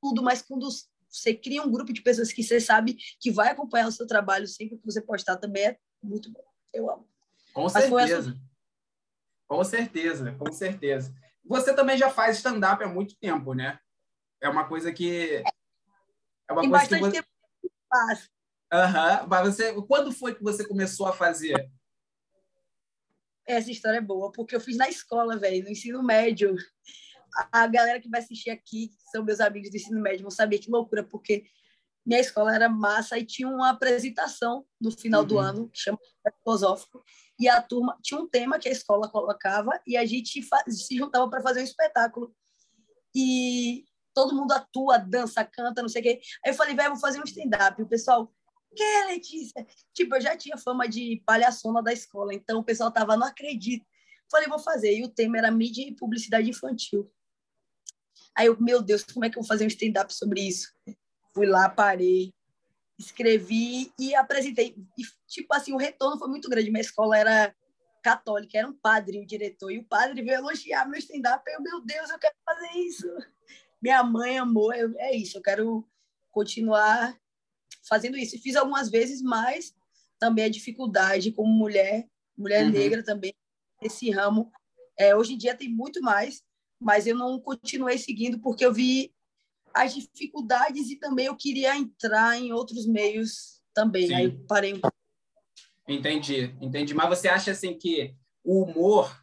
tudo, 0.00 0.22
mas 0.22 0.42
quando 0.42 0.68
você 1.08 1.34
cria 1.34 1.62
um 1.62 1.70
grupo 1.70 1.92
de 1.92 2.02
pessoas 2.02 2.32
que 2.32 2.42
você 2.42 2.60
sabe 2.60 2.96
que 3.20 3.30
vai 3.30 3.50
acompanhar 3.50 3.86
o 3.86 3.92
seu 3.92 4.06
trabalho 4.06 4.46
sempre 4.48 4.78
que 4.78 4.84
você 4.84 5.00
postar, 5.00 5.36
também 5.36 5.66
é 5.66 5.78
muito 6.02 6.30
bom. 6.30 6.42
Eu 6.72 6.90
amo. 6.90 7.08
Com 7.52 7.62
mas 7.62 7.72
certeza. 7.72 8.40
Com 9.46 9.62
certeza, 9.62 10.32
com 10.32 10.52
certeza. 10.52 11.14
Você 11.44 11.74
também 11.74 11.98
já 11.98 12.08
faz 12.08 12.38
stand-up 12.38 12.82
há 12.82 12.88
muito 12.88 13.16
tempo, 13.16 13.52
né? 13.52 13.78
É 14.42 14.48
uma 14.48 14.66
coisa 14.66 14.92
que. 14.92 15.42
É 16.48 16.52
uma 16.52 16.62
Tem 16.62 16.70
coisa 16.70 16.88
que 16.88 16.98
você... 16.98 17.12
tempo 17.12 17.28
que 17.62 17.70
faz. 17.88 18.28
Uhum. 18.72 19.28
Mas 19.28 19.54
você, 19.54 19.72
quando 19.82 20.12
foi 20.12 20.34
que 20.34 20.42
você 20.42 20.66
começou 20.66 21.06
a 21.06 21.12
fazer? 21.12 21.70
Essa 23.46 23.70
história 23.70 23.98
é 23.98 24.02
boa, 24.02 24.32
porque 24.32 24.56
eu 24.56 24.60
fiz 24.60 24.76
na 24.76 24.88
escola, 24.88 25.38
velho, 25.38 25.62
no 25.64 25.70
ensino 25.70 26.02
médio. 26.02 26.56
A 27.52 27.66
galera 27.66 28.00
que 28.00 28.08
vai 28.08 28.20
assistir 28.20 28.50
aqui, 28.50 28.88
que 28.88 29.10
são 29.10 29.24
meus 29.24 29.40
amigos 29.40 29.70
do 29.70 29.76
ensino 29.76 30.00
médio, 30.00 30.22
vão 30.22 30.30
saber 30.30 30.58
que 30.58 30.70
loucura, 30.70 31.04
porque 31.04 31.44
minha 32.04 32.20
escola 32.20 32.54
era 32.54 32.68
massa 32.68 33.16
e 33.18 33.24
tinha 33.24 33.48
uma 33.48 33.70
apresentação 33.70 34.66
no 34.80 34.90
final 34.90 35.22
uhum. 35.22 35.28
do 35.28 35.38
ano, 35.38 35.68
que 35.68 35.78
chama 35.78 35.98
Filosófico, 36.42 37.04
e 37.38 37.48
a 37.48 37.62
turma 37.62 37.96
tinha 38.02 38.20
um 38.20 38.28
tema 38.28 38.58
que 38.58 38.68
a 38.68 38.72
escola 38.72 39.08
colocava 39.08 39.80
e 39.86 39.96
a 39.96 40.04
gente 40.04 40.42
se 40.68 40.96
juntava 40.96 41.28
para 41.30 41.42
fazer 41.42 41.60
um 41.60 41.64
espetáculo. 41.64 42.34
E 43.14 43.84
todo 44.14 44.34
mundo 44.34 44.52
atua, 44.52 44.98
dança, 44.98 45.44
canta, 45.44 45.82
não 45.82 45.88
sei 45.88 46.00
o 46.00 46.04
quê. 46.04 46.20
Aí 46.44 46.52
eu 46.52 46.54
falei, 46.54 46.74
velho, 46.74 46.90
vou 46.90 47.00
fazer 47.00 47.20
um 47.20 47.24
stand-up. 47.24 47.80
O 47.80 47.88
pessoal, 47.88 48.32
que 48.74 49.04
Letícia? 49.06 49.66
Tipo, 49.92 50.16
eu 50.16 50.20
já 50.20 50.36
tinha 50.36 50.56
fama 50.56 50.88
de 50.88 51.22
palhaçona 51.26 51.82
da 51.82 51.92
escola, 51.92 52.34
então 52.34 52.60
o 52.60 52.64
pessoal 52.64 52.90
tava, 52.90 53.16
não 53.16 53.26
acredito. 53.26 53.86
Falei, 54.30 54.48
vou 54.48 54.58
fazer. 54.58 54.96
E 54.96 55.04
o 55.04 55.08
tema 55.08 55.38
era 55.38 55.50
mídia 55.50 55.86
e 55.86 55.94
publicidade 55.94 56.48
infantil. 56.48 57.10
Aí 58.34 58.46
eu, 58.46 58.56
meu 58.58 58.80
Deus, 58.80 59.04
como 59.04 59.24
é 59.24 59.30
que 59.30 59.36
eu 59.36 59.42
vou 59.42 59.48
fazer 59.48 59.64
um 59.64 59.68
stand-up 59.68 60.12
sobre 60.12 60.40
isso? 60.40 60.72
Fui 61.34 61.46
lá, 61.46 61.68
parei, 61.68 62.32
escrevi 62.98 63.92
e 63.98 64.14
apresentei. 64.14 64.74
E, 64.98 65.02
tipo 65.28 65.52
assim, 65.54 65.72
o 65.72 65.76
retorno 65.76 66.18
foi 66.18 66.28
muito 66.28 66.48
grande. 66.48 66.70
Minha 66.70 66.80
escola 66.80 67.18
era 67.18 67.54
católica, 68.02 68.58
era 68.58 68.66
um 68.66 68.72
padre 68.72 69.20
o 69.20 69.26
diretor, 69.26 69.70
e 69.70 69.78
o 69.78 69.84
padre 69.84 70.22
veio 70.22 70.38
elogiar 70.38 70.88
meu 70.88 70.98
stand-up. 70.98 71.42
Eu, 71.50 71.62
meu 71.62 71.80
Deus, 71.80 72.10
eu 72.10 72.18
quero 72.18 72.34
fazer 72.44 72.78
isso. 72.78 73.06
Minha 73.82 74.04
mãe 74.04 74.38
amou, 74.38 74.72
eu, 74.72 74.94
é 74.98 75.14
isso, 75.14 75.36
eu 75.36 75.42
quero 75.42 75.84
continuar 76.30 77.18
fazendo 77.82 78.16
isso. 78.16 78.40
Fiz 78.40 78.54
algumas 78.54 78.88
vezes, 78.88 79.20
mas 79.20 79.74
também 80.20 80.44
a 80.44 80.48
dificuldade 80.48 81.32
como 81.32 81.52
mulher, 81.52 82.08
mulher 82.38 82.64
uhum. 82.64 82.70
negra 82.70 83.02
também, 83.02 83.34
esse 83.82 84.08
ramo. 84.10 84.52
É, 84.96 85.16
hoje 85.16 85.34
em 85.34 85.38
dia 85.38 85.56
tem 85.56 85.68
muito 85.68 86.00
mais, 86.00 86.44
mas 86.80 87.06
eu 87.06 87.16
não 87.16 87.40
continuei 87.40 87.98
seguindo 87.98 88.38
porque 88.38 88.64
eu 88.64 88.72
vi 88.72 89.12
as 89.74 89.94
dificuldades 89.94 90.90
e 90.90 90.96
também 90.96 91.26
eu 91.26 91.36
queria 91.36 91.76
entrar 91.76 92.38
em 92.38 92.52
outros 92.52 92.86
meios 92.86 93.60
também. 93.74 94.06
Sim. 94.06 94.14
Aí 94.14 94.30
parei 94.46 94.74
um 94.74 94.80
Entendi, 95.88 96.54
entendi. 96.60 96.94
Mas 96.94 97.08
você 97.08 97.28
acha 97.28 97.50
assim 97.50 97.76
que 97.76 98.14
o 98.44 98.62
humor 98.62 99.20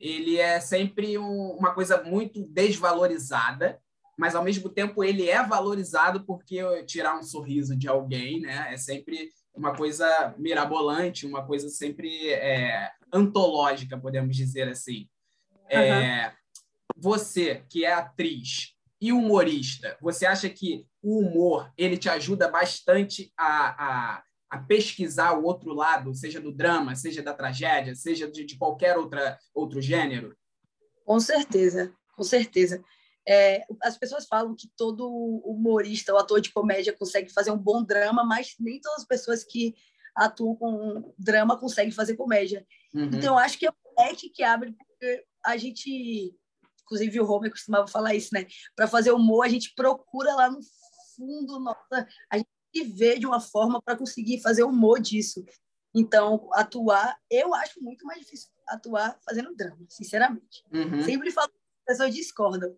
ele 0.00 0.36
é 0.36 0.58
sempre 0.58 1.16
um, 1.16 1.52
uma 1.52 1.72
coisa 1.72 2.02
muito 2.02 2.44
desvalorizada, 2.44 3.80
mas 4.22 4.36
ao 4.36 4.44
mesmo 4.44 4.68
tempo 4.68 5.02
ele 5.02 5.28
é 5.28 5.44
valorizado 5.44 6.24
porque 6.24 6.62
tirar 6.84 7.18
um 7.18 7.24
sorriso 7.24 7.76
de 7.76 7.88
alguém, 7.88 8.40
né? 8.40 8.72
É 8.72 8.76
sempre 8.76 9.30
uma 9.52 9.74
coisa 9.74 10.32
mirabolante, 10.38 11.26
uma 11.26 11.44
coisa 11.44 11.68
sempre 11.68 12.30
é, 12.30 12.88
antológica, 13.12 13.98
podemos 13.98 14.36
dizer 14.36 14.68
assim. 14.68 15.08
Uhum. 15.50 15.76
É, 15.76 16.32
você, 16.96 17.64
que 17.68 17.84
é 17.84 17.92
atriz 17.92 18.76
e 19.00 19.12
humorista, 19.12 19.98
você 20.00 20.24
acha 20.24 20.48
que 20.48 20.86
o 21.02 21.18
humor 21.18 21.72
ele 21.76 21.96
te 21.96 22.08
ajuda 22.08 22.46
bastante 22.48 23.32
a, 23.36 23.70
a, 23.86 24.22
a 24.50 24.58
pesquisar 24.58 25.32
o 25.32 25.42
outro 25.42 25.74
lado, 25.74 26.14
seja 26.14 26.40
do 26.40 26.52
drama, 26.52 26.94
seja 26.94 27.24
da 27.24 27.34
tragédia, 27.34 27.96
seja 27.96 28.30
de, 28.30 28.44
de 28.44 28.56
qualquer 28.56 28.96
outra, 28.96 29.36
outro 29.52 29.82
gênero? 29.82 30.32
Com 31.04 31.18
certeza, 31.18 31.92
com 32.14 32.22
certeza. 32.22 32.84
É, 33.26 33.64
as 33.82 33.96
pessoas 33.96 34.26
falam 34.26 34.54
que 34.54 34.68
todo 34.76 35.08
humorista 35.44 36.12
ou 36.12 36.18
ator 36.18 36.40
de 36.40 36.52
comédia 36.52 36.96
consegue 36.96 37.32
fazer 37.32 37.50
um 37.50 37.58
bom 37.58 37.84
drama, 37.84 38.24
mas 38.24 38.54
nem 38.58 38.80
todas 38.80 39.00
as 39.00 39.06
pessoas 39.06 39.44
que 39.44 39.74
atuam 40.14 40.56
com 40.56 41.14
drama 41.18 41.58
conseguem 41.58 41.92
fazer 41.92 42.16
comédia. 42.16 42.66
Uhum. 42.94 43.04
Então, 43.04 43.34
eu 43.34 43.38
acho 43.38 43.58
que 43.58 43.66
é 43.66 43.70
o 43.70 44.02
leque 44.02 44.28
que 44.28 44.42
abre, 44.42 44.72
porque 44.72 45.24
a 45.44 45.56
gente, 45.56 46.36
inclusive 46.82 47.20
o 47.20 47.30
Homer 47.30 47.50
costumava 47.50 47.86
falar 47.86 48.14
isso, 48.14 48.30
né? 48.32 48.46
Para 48.76 48.88
fazer 48.88 49.12
humor, 49.12 49.44
a 49.44 49.48
gente 49.48 49.72
procura 49.74 50.34
lá 50.34 50.50
no 50.50 50.60
fundo, 51.16 51.60
nossa, 51.60 52.06
a 52.30 52.36
gente 52.36 52.48
vê 52.94 53.18
de 53.18 53.26
uma 53.26 53.40
forma 53.40 53.80
para 53.82 53.96
conseguir 53.96 54.40
fazer 54.40 54.64
humor 54.64 55.00
disso. 55.00 55.44
Então, 55.94 56.48
atuar, 56.54 57.18
eu 57.30 57.54
acho 57.54 57.82
muito 57.82 58.06
mais 58.06 58.20
difícil 58.20 58.48
atuar 58.66 59.18
fazendo 59.24 59.54
drama, 59.54 59.84
sinceramente. 59.88 60.64
Uhum. 60.72 61.02
Sempre 61.02 61.30
falo 61.30 61.50
as 61.86 61.96
pessoas 61.96 62.14
discordam, 62.14 62.74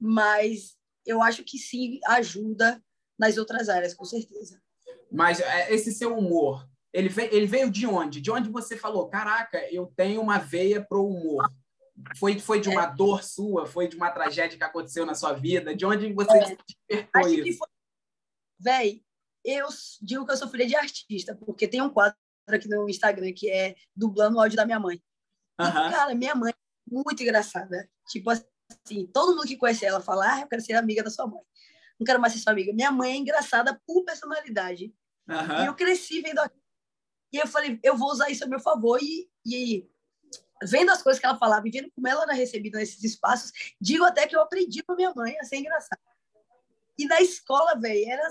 mas 0.00 0.76
eu 1.04 1.22
acho 1.22 1.44
que 1.44 1.58
sim 1.58 2.00
ajuda 2.06 2.82
nas 3.18 3.36
outras 3.38 3.68
áreas, 3.68 3.94
com 3.94 4.04
certeza. 4.04 4.60
Mas 5.10 5.40
é, 5.40 5.72
esse 5.72 5.92
seu 5.92 6.16
humor, 6.16 6.68
ele 6.92 7.08
veio, 7.08 7.34
ele 7.34 7.46
veio 7.46 7.70
de 7.70 7.86
onde? 7.86 8.20
De 8.20 8.30
onde 8.30 8.48
você 8.50 8.76
falou, 8.76 9.08
caraca, 9.08 9.58
eu 9.72 9.92
tenho 9.96 10.20
uma 10.20 10.38
veia 10.38 10.84
pro 10.84 11.06
humor? 11.06 11.50
Foi, 12.18 12.38
foi 12.38 12.60
de 12.60 12.68
uma 12.68 12.84
é. 12.84 12.94
dor 12.94 13.22
sua? 13.22 13.66
Foi 13.66 13.88
de 13.88 13.96
uma 13.96 14.10
tragédia 14.10 14.58
que 14.58 14.64
aconteceu 14.64 15.06
na 15.06 15.14
sua 15.14 15.32
vida? 15.32 15.74
De 15.74 15.86
onde 15.86 16.12
você 16.12 16.36
é. 16.36 16.56
despertou 16.56 17.20
acho 17.22 17.34
isso? 17.34 17.42
Que 17.42 17.52
foi... 17.54 17.68
Véi, 18.58 19.02
eu 19.44 19.68
digo 20.02 20.26
que 20.26 20.32
eu 20.32 20.36
sou 20.36 20.48
filha 20.48 20.66
de 20.66 20.74
artista, 20.74 21.34
porque 21.34 21.68
tem 21.68 21.80
um 21.80 21.88
quadro 21.88 22.16
aqui 22.48 22.68
no 22.68 22.88
Instagram 22.88 23.32
que 23.32 23.50
é 23.50 23.76
dublando 23.94 24.36
o 24.36 24.40
áudio 24.40 24.56
da 24.56 24.66
minha 24.66 24.80
mãe. 24.80 25.00
Uhum. 25.58 25.66
E, 25.66 25.90
cara, 25.90 26.14
minha 26.14 26.34
mãe 26.34 26.52
é 26.52 26.94
muito 26.94 27.22
engraçada. 27.22 27.88
Tipo 28.08 28.30
assim, 28.30 28.44
todo 29.12 29.36
mundo 29.36 29.46
que 29.46 29.56
conhece 29.56 29.84
ela 29.84 30.00
fala, 30.00 30.34
ah, 30.34 30.40
eu 30.40 30.48
quero 30.48 30.62
ser 30.62 30.74
amiga 30.74 31.02
da 31.02 31.10
sua 31.10 31.26
mãe. 31.26 31.42
Não 31.98 32.04
quero 32.04 32.20
mais 32.20 32.32
ser 32.32 32.40
sua 32.40 32.52
amiga. 32.52 32.72
Minha 32.72 32.92
mãe 32.92 33.12
é 33.12 33.16
engraçada 33.16 33.80
por 33.86 34.04
personalidade. 34.04 34.94
Uhum. 35.28 35.62
E 35.62 35.66
eu 35.66 35.74
cresci 35.74 36.20
vendo 36.20 36.38
aquilo. 36.38 36.62
E 37.32 37.38
eu 37.38 37.46
falei, 37.46 37.80
eu 37.82 37.96
vou 37.96 38.10
usar 38.10 38.30
isso 38.30 38.44
a 38.44 38.46
meu 38.46 38.60
favor. 38.60 38.98
E, 39.02 39.28
e 39.44 39.88
vendo 40.62 40.90
as 40.90 41.02
coisas 41.02 41.20
que 41.20 41.26
ela 41.26 41.38
falava 41.38 41.66
e 41.66 41.70
vendo 41.70 41.90
como 41.90 42.06
ela 42.06 42.22
era 42.24 42.32
recebida 42.32 42.78
nesses 42.78 43.02
espaços, 43.02 43.52
digo 43.80 44.04
até 44.04 44.26
que 44.26 44.36
eu 44.36 44.40
aprendi 44.40 44.82
com 44.82 44.92
a 44.92 44.96
minha 44.96 45.12
mãe 45.14 45.36
a 45.38 45.44
ser 45.44 45.56
engraçada. 45.56 46.00
E 46.98 47.06
na 47.06 47.20
escola, 47.20 47.74
velho, 47.74 48.10
era... 48.10 48.28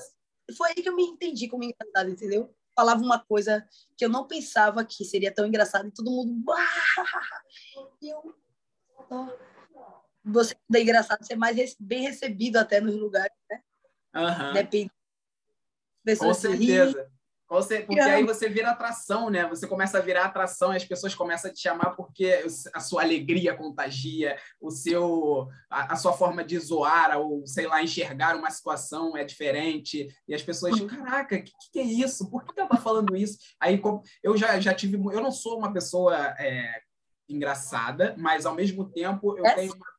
foi 0.57 0.69
aí 0.69 0.75
que 0.75 0.89
eu 0.89 0.95
me 0.95 1.03
entendi 1.03 1.47
como 1.47 1.63
engraçada, 1.63 2.09
entendeu? 2.09 2.53
Falava 2.75 3.01
uma 3.01 3.19
coisa 3.19 3.67
que 3.95 4.03
eu 4.03 4.09
não 4.09 4.27
pensava 4.27 4.83
que 4.83 5.05
seria 5.05 5.33
tão 5.33 5.45
engraçada 5.45 5.87
e 5.87 5.91
todo 5.91 6.11
mundo. 6.11 6.43
E 8.01 8.09
eu. 8.09 8.35
Você 10.25 10.55
é 10.73 10.81
engraçado 10.81 11.23
ser 11.23 11.35
mais 11.35 11.75
bem 11.79 12.01
recebido 12.01 12.57
até 12.57 12.81
nos 12.81 12.95
lugares, 12.95 13.35
né? 13.49 13.61
Uhum. 14.15 14.53
Depende. 14.53 14.91
Com 17.47 17.61
certeza. 17.61 17.85
Porque 17.85 17.99
aí 17.99 18.23
você 18.23 18.49
vira 18.49 18.71
atração, 18.71 19.29
né? 19.29 19.47
Você 19.47 19.67
começa 19.67 19.99
a 19.99 20.01
virar 20.01 20.25
atração 20.25 20.73
e 20.73 20.77
as 20.77 20.83
pessoas 20.83 21.13
começam 21.13 21.49
a 21.49 21.53
te 21.53 21.61
chamar 21.61 21.91
porque 21.91 22.43
a 22.73 22.79
sua 22.79 23.03
alegria 23.03 23.55
contagia, 23.55 24.35
o 24.59 24.71
seu, 24.71 25.47
a, 25.69 25.93
a 25.93 25.95
sua 25.95 26.11
forma 26.13 26.43
de 26.43 26.57
zoar 26.57 27.15
ou, 27.19 27.45
sei 27.45 27.67
lá, 27.67 27.83
enxergar 27.83 28.35
uma 28.35 28.49
situação 28.49 29.15
é 29.15 29.23
diferente. 29.23 30.07
E 30.27 30.33
as 30.33 30.41
pessoas, 30.41 30.79
uhum. 30.79 30.87
caraca, 30.87 31.35
o 31.35 31.43
que, 31.43 31.51
que, 31.71 31.79
é 31.79 31.83
isso? 31.83 32.29
Por 32.31 32.43
que 32.43 32.59
ela 32.59 32.67
tá 32.67 32.77
falando 32.77 33.15
isso? 33.15 33.37
Aí 33.59 33.79
eu 34.23 34.35
já, 34.35 34.59
já 34.59 34.73
tive... 34.73 34.97
Eu 34.97 35.21
não 35.21 35.31
sou 35.31 35.59
uma 35.59 35.71
pessoa 35.71 36.17
é, 36.39 36.81
engraçada, 37.29 38.15
mas 38.17 38.47
ao 38.47 38.55
mesmo 38.55 38.89
tempo 38.89 39.37
eu 39.37 39.45
é 39.45 39.53
tenho... 39.53 39.73
Uma... 39.75 39.94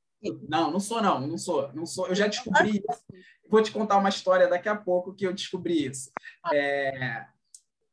Não, 0.49 0.71
não 0.71 0.81
sou 0.81 1.03
não, 1.03 1.27
não 1.27 1.39
sou, 1.39 1.73
não 1.73 1.87
sou. 1.87 2.09
Eu 2.09 2.15
já 2.15 2.27
descobri 2.27 2.79
isso. 2.79 3.05
Vou 3.49 3.63
te 3.63 3.71
contar 3.71 3.99
uma 3.99 4.09
história 4.09 4.49
daqui 4.49 4.69
a 4.69 4.77
pouco 4.77 5.15
que 5.15 5.27
eu 5.27 5.33
descobri 5.33 5.87
isso. 5.87 6.11
É, 6.53 7.27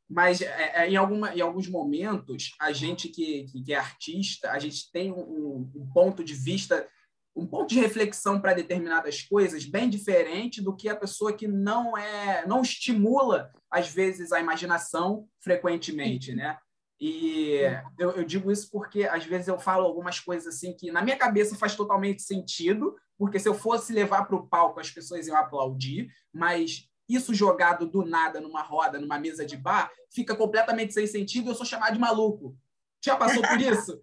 mas 0.08 0.40
é, 0.40 0.72
é, 0.74 0.90
em, 0.90 0.96
alguma, 0.96 1.34
em 1.34 1.40
alguns 1.40 1.68
momentos, 1.68 2.54
a 2.60 2.72
gente 2.72 3.08
que, 3.08 3.44
que, 3.44 3.62
que 3.62 3.72
é 3.72 3.76
artista, 3.76 4.50
a 4.50 4.58
gente 4.58 4.90
tem 4.92 5.12
um, 5.12 5.70
um, 5.74 5.90
ponto 5.92 6.22
de 6.22 6.34
vista, 6.34 6.86
um 7.34 7.46
ponto 7.46 7.70
de 7.70 7.80
reflexão 7.80 8.40
para 8.40 8.54
determinadas 8.54 9.22
coisas 9.22 9.64
bem 9.64 9.88
diferente 9.88 10.60
do 10.60 10.76
que 10.76 10.88
a 10.88 10.96
pessoa 10.96 11.32
que 11.32 11.48
não 11.48 11.96
é, 11.96 12.46
não 12.46 12.62
estimula, 12.62 13.50
às 13.70 13.88
vezes, 13.88 14.30
a 14.30 14.40
imaginação 14.40 15.26
frequentemente, 15.40 16.34
né? 16.34 16.58
E 17.00 17.60
eu, 17.98 18.12
eu 18.12 18.24
digo 18.24 18.50
isso 18.50 18.70
porque, 18.70 19.04
às 19.04 19.24
vezes, 19.24 19.48
eu 19.48 19.58
falo 19.58 19.84
algumas 19.84 20.20
coisas 20.20 20.54
assim 20.54 20.74
que, 20.74 20.90
na 20.90 21.02
minha 21.02 21.16
cabeça, 21.16 21.56
faz 21.56 21.74
totalmente 21.74 22.22
sentido, 22.22 22.96
porque 23.18 23.38
se 23.38 23.48
eu 23.48 23.54
fosse 23.54 23.92
levar 23.92 24.24
para 24.24 24.36
o 24.36 24.46
palco, 24.46 24.80
as 24.80 24.90
pessoas 24.90 25.26
iam 25.26 25.36
aplaudir, 25.36 26.08
mas 26.32 26.88
isso 27.08 27.34
jogado 27.34 27.86
do 27.86 28.04
nada 28.04 28.40
numa 28.40 28.62
roda, 28.62 28.98
numa 28.98 29.18
mesa 29.18 29.44
de 29.44 29.56
bar, 29.56 29.90
fica 30.10 30.34
completamente 30.34 30.94
sem 30.94 31.06
sentido 31.06 31.46
e 31.46 31.50
eu 31.50 31.54
sou 31.54 31.66
chamado 31.66 31.94
de 31.94 31.98
maluco. 31.98 32.56
Já 33.04 33.16
passou 33.16 33.42
por 33.42 33.60
isso? 33.60 34.00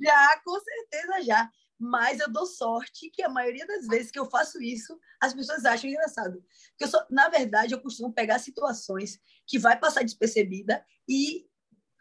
já, 0.00 0.40
com 0.44 0.58
certeza 0.60 1.22
já. 1.22 1.50
Mas 1.78 2.20
eu 2.20 2.30
dou 2.30 2.46
sorte 2.46 3.10
que 3.10 3.22
a 3.22 3.28
maioria 3.28 3.66
das 3.66 3.86
vezes 3.86 4.10
que 4.10 4.18
eu 4.18 4.30
faço 4.30 4.62
isso, 4.62 4.98
as 5.20 5.34
pessoas 5.34 5.64
acham 5.64 5.90
engraçado. 5.90 6.42
Porque 6.70 6.84
eu 6.84 6.88
sou, 6.88 7.00
na 7.10 7.28
verdade, 7.28 7.74
eu 7.74 7.80
costumo 7.80 8.12
pegar 8.12 8.38
situações 8.38 9.18
que 9.46 9.58
vai 9.58 9.78
passar 9.78 10.04
despercebida 10.04 10.84
e 11.08 11.46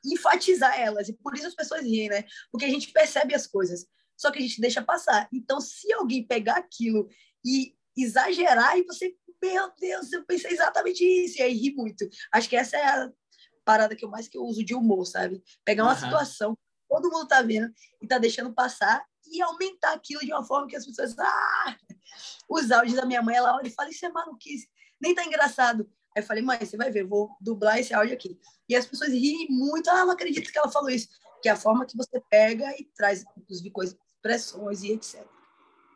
enfatizar 0.04 0.80
elas. 0.80 1.10
E 1.10 1.14
por 1.14 1.36
isso 1.36 1.48
as 1.48 1.56
pessoas 1.56 1.82
riem, 1.84 2.10
né? 2.10 2.26
Porque 2.52 2.66
a 2.66 2.70
gente 2.70 2.92
percebe 2.92 3.34
as 3.34 3.48
coisas, 3.48 3.86
só 4.18 4.32
que 4.32 4.40
a 4.40 4.42
gente 4.42 4.62
deixa 4.62 4.82
passar. 4.82 5.28
Então, 5.32 5.60
se 5.60 5.92
alguém 5.94 6.26
pegar 6.26 6.58
aquilo 6.58 7.08
e 7.46 7.76
exagerar, 7.98 8.78
e 8.78 8.84
você 8.84 9.16
meu 9.42 9.70
Deus, 9.78 10.14
eu 10.14 10.24
pensei 10.24 10.52
exatamente 10.52 11.04
isso, 11.04 11.40
e 11.40 11.42
aí 11.42 11.54
ri 11.54 11.76
muito. 11.76 12.08
Acho 12.32 12.48
que 12.48 12.56
essa 12.56 12.78
é 12.78 12.86
a 12.86 13.12
parada 13.66 13.94
que 13.94 14.06
eu 14.06 14.10
mais 14.10 14.30
que 14.30 14.38
eu 14.38 14.44
uso 14.44 14.64
de 14.64 14.74
humor, 14.74 15.06
sabe? 15.06 15.44
Pegar 15.66 15.84
uma 15.84 15.92
uhum. 15.92 16.00
situação 16.00 16.58
todo 16.94 17.10
mundo 17.10 17.28
tá 17.28 17.42
vendo 17.42 17.74
e 18.02 18.08
tá 18.08 18.20
deixando 18.20 18.54
passar 18.54 19.04
e 19.26 19.42
aumentar 19.42 19.94
aquilo 19.94 20.22
de 20.22 20.32
uma 20.32 20.44
forma 20.44 20.68
que 20.68 20.76
as 20.76 20.86
pessoas 20.86 21.18
ah! 21.18 21.78
os 22.48 22.72
áudios 22.72 22.96
da 22.96 23.06
minha 23.06 23.22
mãe 23.22 23.36
ela 23.36 23.56
olha 23.56 23.68
e 23.68 23.72
fala 23.72 23.90
isso 23.90 24.06
é 24.06 24.10
maluquice 24.10 24.70
nem 25.02 25.16
tá 25.16 25.26
engraçado 25.26 25.90
aí 26.16 26.24
eu 26.24 26.28
falei 26.28 26.44
mãe 26.44 26.60
você 26.60 26.78
vai 26.78 26.92
ver 26.92 27.06
vou 27.06 27.30
dublar 27.42 27.80
esse 27.80 27.94
áudio 27.94 28.14
aqui 28.14 28.40
e 28.68 28.76
as 28.76 28.86
pessoas 28.86 29.12
riem 29.12 29.48
muito 29.50 29.90
ah 29.90 30.06
não 30.06 30.12
acredito 30.12 30.52
que 30.52 30.58
ela 30.58 30.72
falou 30.72 30.90
isso 30.90 31.08
que 31.42 31.50
é 31.50 31.52
a 31.52 31.58
forma 31.58 31.86
que 31.86 31.98
você 31.98 32.22
pega 32.30 32.70
e 32.80 32.86
traz 32.96 33.24
inclusive 33.38 33.72
coisas 33.72 33.98
expressões 34.16 34.84
e 34.84 34.94
etc 34.94 35.26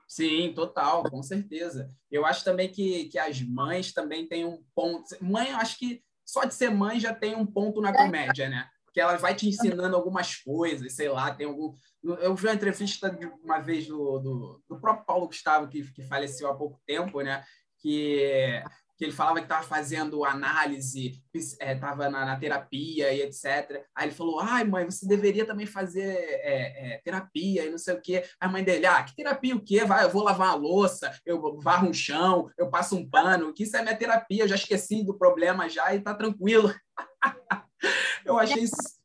Sim, 0.07 0.53
total, 0.53 1.03
com 1.03 1.21
certeza. 1.21 1.91
Eu 2.09 2.25
acho 2.25 2.43
também 2.45 2.71
que, 2.71 3.05
que 3.09 3.19
as 3.19 3.41
mães 3.41 3.91
também 3.91 4.25
têm 4.25 4.45
um 4.45 4.63
ponto. 4.73 5.03
Mãe, 5.19 5.49
eu 5.49 5.57
acho 5.57 5.77
que 5.77 6.01
só 6.25 6.45
de 6.45 6.53
ser 6.55 6.69
mãe 6.69 6.99
já 6.99 7.13
tem 7.13 7.35
um 7.35 7.45
ponto 7.45 7.81
na 7.81 7.93
comédia, 7.93 8.47
né? 8.47 8.69
Porque 8.85 9.01
ela 9.01 9.17
vai 9.17 9.35
te 9.35 9.47
ensinando 9.49 9.95
algumas 9.95 10.35
coisas, 10.35 10.93
sei 10.93 11.09
lá, 11.09 11.33
tem 11.33 11.45
algum. 11.45 11.75
Eu 12.01 12.33
vi 12.35 12.47
uma 12.47 12.53
entrevista 12.53 13.09
de 13.09 13.25
uma 13.43 13.59
vez 13.59 13.85
do, 13.85 14.19
do, 14.19 14.63
do 14.69 14.79
próprio 14.79 15.05
Paulo 15.05 15.27
Gustavo, 15.27 15.67
que, 15.67 15.83
que 15.91 16.01
faleceu 16.03 16.49
há 16.49 16.55
pouco 16.55 16.79
tempo, 16.85 17.21
né? 17.21 17.43
Que 17.79 18.63
que 18.97 19.05
ele 19.05 19.13
falava 19.13 19.37
que 19.37 19.45
estava 19.45 19.63
fazendo 19.63 20.25
análise, 20.25 21.23
estava 21.31 22.05
é, 22.05 22.09
na, 22.09 22.25
na, 22.25 22.39
terapia 22.39 23.13
e 23.13 23.21
etc. 23.21 23.85
Aí 23.95 24.07
ele 24.07 24.15
falou: 24.15 24.39
ai, 24.39 24.63
mãe, 24.63 24.85
você 24.85 25.07
deveria 25.07 25.45
também 25.45 25.67
fazer 25.67 26.15
é, 26.17 26.95
é, 26.95 27.01
terapia 27.03 27.65
e 27.65 27.69
não 27.69 27.77
sei 27.77 27.93
o 27.93 28.01
quê. 28.01 28.27
A 28.39 28.47
mãe 28.47 28.63
dele: 28.63 28.87
ah, 28.87 29.03
que 29.03 29.15
terapia 29.15 29.55
o 29.55 29.63
quê? 29.63 29.85
Vai, 29.85 30.03
eu 30.03 30.09
vou 30.09 30.23
lavar 30.23 30.49
uma 30.49 30.55
louça, 30.55 31.15
eu 31.23 31.59
varro 31.59 31.89
um 31.89 31.93
chão, 31.93 32.49
eu 32.57 32.71
passo 32.71 32.97
um 32.97 33.07
pano, 33.07 33.53
que 33.53 33.63
isso 33.63 33.77
é 33.77 33.83
minha 33.83 33.95
terapia, 33.95 34.43
eu 34.43 34.47
já 34.47 34.55
esqueci 34.55 35.03
do 35.03 35.15
problema 35.15 35.69
já 35.69 35.93
e 35.93 36.01
tá 36.01 36.15
tranquilo. 36.15 36.73
eu 38.25 38.39
achei 38.39 38.63
isso. 38.63 38.97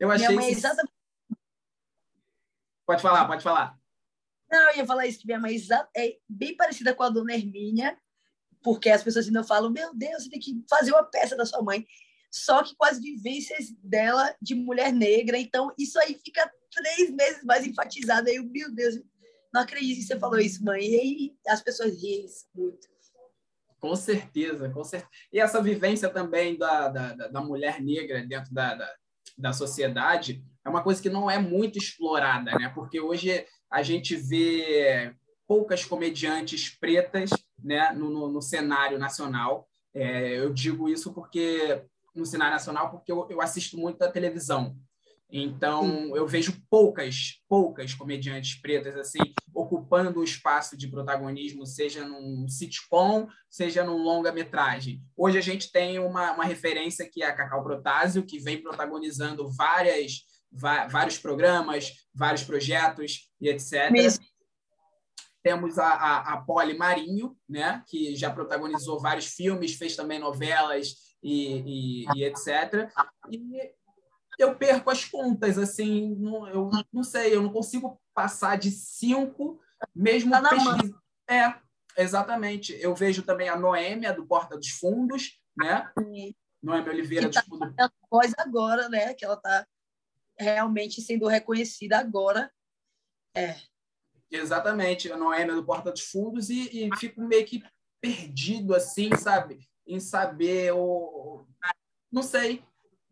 Eu 0.00 0.10
achei 0.10 0.36
isso. 0.50 0.66
Pode 2.84 3.00
falar, 3.00 3.26
pode 3.28 3.44
falar. 3.44 3.78
Não, 4.50 4.70
eu 4.70 4.78
ia 4.78 4.86
falar 4.86 5.06
isso, 5.06 5.20
que 5.20 5.26
minha 5.26 5.38
mãe 5.38 5.56
é 5.94 6.16
bem 6.28 6.56
parecida 6.56 6.94
com 6.94 7.02
a 7.02 7.10
dona 7.10 7.34
Hermínia, 7.34 7.96
porque 8.62 8.90
as 8.90 9.02
pessoas 9.02 9.26
ainda 9.26 9.44
falam: 9.44 9.70
meu 9.70 9.94
Deus, 9.94 10.24
você 10.24 10.30
tem 10.30 10.40
que 10.40 10.62
fazer 10.68 10.92
uma 10.92 11.04
peça 11.04 11.36
da 11.36 11.46
sua 11.46 11.62
mãe. 11.62 11.86
Só 12.30 12.62
que 12.62 12.76
com 12.76 12.84
as 12.84 12.98
vivências 13.00 13.72
dela 13.82 14.34
de 14.40 14.54
mulher 14.54 14.92
negra, 14.92 15.38
então 15.38 15.72
isso 15.78 15.98
aí 15.98 16.14
fica 16.22 16.50
três 16.70 17.10
vezes 17.16 17.42
mais 17.42 17.66
enfatizado. 17.66 18.28
Aí 18.28 18.36
eu, 18.36 18.44
meu 18.44 18.70
Deus, 18.74 19.00
não 19.52 19.62
acredito 19.62 19.96
que 19.96 20.02
você 20.02 20.18
falou 20.18 20.38
isso, 20.38 20.62
mãe. 20.62 20.82
E 20.82 21.00
aí 21.00 21.36
as 21.46 21.62
pessoas 21.62 22.00
riem 22.00 22.26
muito. 22.54 22.86
Com 23.80 23.94
certeza, 23.94 24.68
com 24.68 24.84
certeza. 24.84 25.10
E 25.32 25.40
essa 25.40 25.62
vivência 25.62 26.08
também 26.08 26.58
da, 26.58 26.88
da, 26.88 27.12
da 27.28 27.40
mulher 27.40 27.80
negra 27.80 28.26
dentro 28.26 28.52
da, 28.52 28.74
da, 28.74 28.94
da 29.36 29.52
sociedade 29.52 30.44
é 30.64 30.68
uma 30.68 30.82
coisa 30.82 31.00
que 31.00 31.08
não 31.08 31.30
é 31.30 31.38
muito 31.38 31.78
explorada, 31.78 32.52
né? 32.58 32.70
Porque 32.74 33.00
hoje 33.00 33.46
a 33.70 33.82
gente 33.82 34.16
vê 34.16 35.14
poucas 35.46 35.84
comediantes 35.84 36.68
pretas 36.68 37.30
né, 37.62 37.92
no, 37.92 38.10
no, 38.10 38.28
no 38.28 38.42
cenário 38.42 38.98
nacional. 38.98 39.68
É, 39.94 40.38
eu 40.38 40.52
digo 40.52 40.88
isso 40.88 41.12
porque 41.12 41.82
no 42.14 42.26
cenário 42.26 42.54
nacional 42.54 42.90
porque 42.90 43.10
eu, 43.10 43.26
eu 43.30 43.40
assisto 43.40 43.76
muito 43.76 44.02
a 44.02 44.10
televisão. 44.10 44.76
Então, 45.30 46.16
eu 46.16 46.26
vejo 46.26 46.58
poucas, 46.70 47.42
poucas 47.46 47.92
comediantes 47.92 48.58
pretas 48.60 48.96
assim 48.96 49.18
ocupando 49.54 50.20
o 50.20 50.24
espaço 50.24 50.76
de 50.76 50.88
protagonismo, 50.88 51.66
seja 51.66 52.06
num 52.06 52.48
sitcom, 52.48 53.26
seja 53.50 53.84
num 53.84 53.96
longa-metragem. 53.96 55.02
Hoje 55.16 55.36
a 55.36 55.40
gente 55.40 55.70
tem 55.72 55.98
uma, 55.98 56.32
uma 56.32 56.44
referência 56.44 57.08
que 57.10 57.22
é 57.22 57.26
a 57.26 57.34
Cacau 57.34 57.62
Protásio, 57.62 58.24
que 58.24 58.38
vem 58.38 58.62
protagonizando 58.62 59.50
várias, 59.50 60.22
vários 60.52 61.18
programas, 61.18 61.92
vários 62.14 62.44
projetos 62.44 63.28
e 63.40 63.48
etc. 63.48 63.90
Mesmo. 63.90 64.24
Temos 65.42 65.78
a, 65.78 65.86
a, 65.86 66.34
a 66.34 66.36
Polly 66.42 66.76
Marinho, 66.76 67.36
né, 67.48 67.82
que 67.86 68.16
já 68.16 68.30
protagonizou 68.30 69.00
vários 69.00 69.26
filmes, 69.26 69.74
fez 69.74 69.94
também 69.94 70.18
novelas 70.18 70.94
e, 71.22 72.04
e, 72.04 72.06
e 72.14 72.24
etc. 72.24 72.90
E 73.30 73.72
eu 74.38 74.54
perco 74.56 74.90
as 74.90 75.04
contas, 75.04 75.58
assim, 75.58 76.14
não, 76.16 76.48
eu 76.48 76.70
não 76.92 77.02
sei, 77.02 77.34
eu 77.34 77.42
não 77.42 77.52
consigo 77.52 78.00
passar 78.14 78.56
de 78.56 78.70
cinco, 78.70 79.60
mesmo 79.94 80.30
tá 80.30 80.48
pesquisa... 80.48 81.00
É, 81.28 81.54
exatamente. 81.96 82.76
Eu 82.80 82.94
vejo 82.94 83.22
também 83.22 83.48
a 83.48 83.56
Noêmia, 83.56 84.12
do 84.12 84.26
Porta 84.26 84.56
dos 84.56 84.70
Fundos, 84.70 85.40
né? 85.56 85.90
Sim. 85.98 86.34
Noêmia 86.62 86.92
Oliveira 86.92 87.28
que 87.28 87.30
do 87.30 87.34
tá 87.34 87.42
Fundo. 87.42 87.74
agora, 88.38 88.88
né? 88.88 89.14
Que 89.14 89.24
ela 89.24 89.34
está 89.34 89.66
realmente 90.38 91.02
sendo 91.02 91.26
reconhecida 91.26 91.98
agora. 91.98 92.50
É. 93.34 93.56
Exatamente, 94.30 95.10
a 95.10 95.16
Noêmia 95.16 95.54
do 95.54 95.64
Porta 95.64 95.90
dos 95.90 96.02
Fundos, 96.02 96.50
e, 96.50 96.86
e 96.86 96.96
fico 96.96 97.20
meio 97.22 97.46
que 97.46 97.62
perdido, 98.00 98.74
assim, 98.74 99.10
sabe? 99.16 99.60
Em 99.86 99.98
saber 99.98 100.72
o. 100.72 101.46
Não 102.10 102.22
sei. 102.22 102.62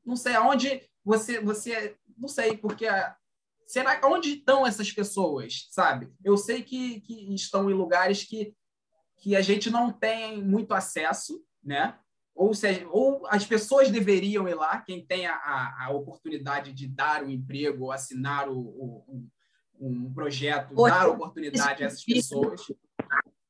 Não 0.04 0.16
sei 0.16 0.34
aonde 0.34 0.82
você. 1.04 1.40
você 1.40 1.96
não 2.16 2.28
sei, 2.28 2.56
porque. 2.56 2.86
Será 3.66 4.00
onde 4.04 4.34
estão 4.34 4.64
essas 4.64 4.92
pessoas, 4.92 5.66
sabe? 5.72 6.12
Eu 6.24 6.36
sei 6.36 6.62
que, 6.62 7.00
que 7.00 7.34
estão 7.34 7.68
em 7.68 7.74
lugares 7.74 8.22
que, 8.22 8.54
que 9.16 9.34
a 9.34 9.40
gente 9.40 9.70
não 9.70 9.90
tem 9.90 10.40
muito 10.40 10.72
acesso, 10.72 11.44
né? 11.64 11.98
Ou, 12.32 12.54
seja, 12.54 12.86
ou 12.90 13.26
as 13.26 13.44
pessoas 13.44 13.90
deveriam 13.90 14.46
ir 14.46 14.54
lá, 14.54 14.80
quem 14.82 15.04
tem 15.04 15.26
a, 15.26 15.34
a, 15.34 15.86
a 15.86 15.90
oportunidade 15.90 16.72
de 16.72 16.86
dar 16.86 17.24
o 17.24 17.26
um 17.26 17.30
emprego, 17.30 17.86
ou 17.86 17.92
assinar 17.92 18.48
o, 18.48 18.56
o, 18.56 19.26
um 19.80 20.12
projeto, 20.12 20.74
dar 20.74 21.08
oportunidade 21.08 21.82
a 21.82 21.86
essas 21.86 22.04
pessoas. 22.04 22.60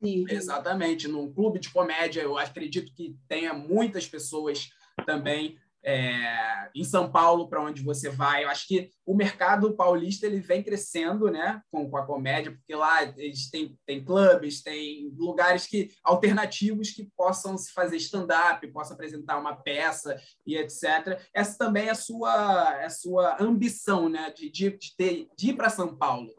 Sim. 0.03 0.25
Exatamente. 0.29 1.09
Num 1.09 1.33
clube 1.33 1.59
de 1.59 1.71
comédia, 1.71 2.21
eu 2.21 2.37
acredito 2.37 2.93
que 2.93 3.17
tenha 3.29 3.53
muitas 3.53 4.07
pessoas 4.07 4.71
também 5.05 5.59
é, 5.87 6.69
em 6.75 6.83
São 6.83 7.11
Paulo, 7.11 7.49
para 7.49 7.63
onde 7.63 7.81
você 7.81 8.11
vai. 8.11 8.43
Eu 8.43 8.49
acho 8.49 8.67
que 8.67 8.91
o 9.07 9.15
mercado 9.15 9.77
paulista 9.77 10.27
ele 10.27 10.41
vem 10.41 10.61
crescendo 10.61 11.31
né, 11.31 11.63
com, 11.71 11.89
com 11.89 11.97
a 11.97 12.05
comédia, 12.05 12.51
porque 12.51 12.75
lá 12.75 13.05
eles 13.17 13.49
têm, 13.49 13.79
têm 13.87 14.05
clubes, 14.05 14.65
tem 14.65 15.09
lugares 15.17 15.65
que 15.65 15.93
alternativos 16.03 16.91
que 16.91 17.09
possam 17.17 17.57
se 17.57 17.73
fazer 17.73 17.99
stand-up, 17.99 18.67
possam 18.73 18.95
apresentar 18.95 19.39
uma 19.39 19.55
peça 19.55 20.21
e 20.45 20.57
etc. 20.57 21.21
Essa 21.33 21.57
também 21.57 21.87
é 21.87 21.91
a 21.91 21.95
sua, 21.95 22.77
é 22.81 22.87
a 22.87 22.91
sua 22.91 23.41
ambição 23.41 24.09
né, 24.09 24.33
de, 24.37 24.51
de, 24.51 24.71
de, 24.77 24.97
ter, 24.97 25.29
de 25.37 25.51
ir 25.51 25.57
para 25.57 25.71
São 25.71 25.97
Paulo. 25.97 26.35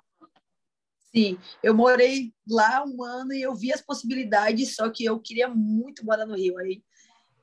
Sim, 1.15 1.39
eu 1.63 1.73
morei 1.73 2.33
lá 2.47 2.83
um 2.86 3.01
ano 3.01 3.33
e 3.33 3.41
eu 3.41 3.55
vi 3.55 3.71
as 3.71 3.81
possibilidades, 3.81 4.75
só 4.75 4.89
que 4.89 5.05
eu 5.05 5.19
queria 5.21 5.47
muito 5.47 6.05
morar 6.05 6.25
no 6.25 6.36
Rio. 6.36 6.57
Aí 6.57 6.83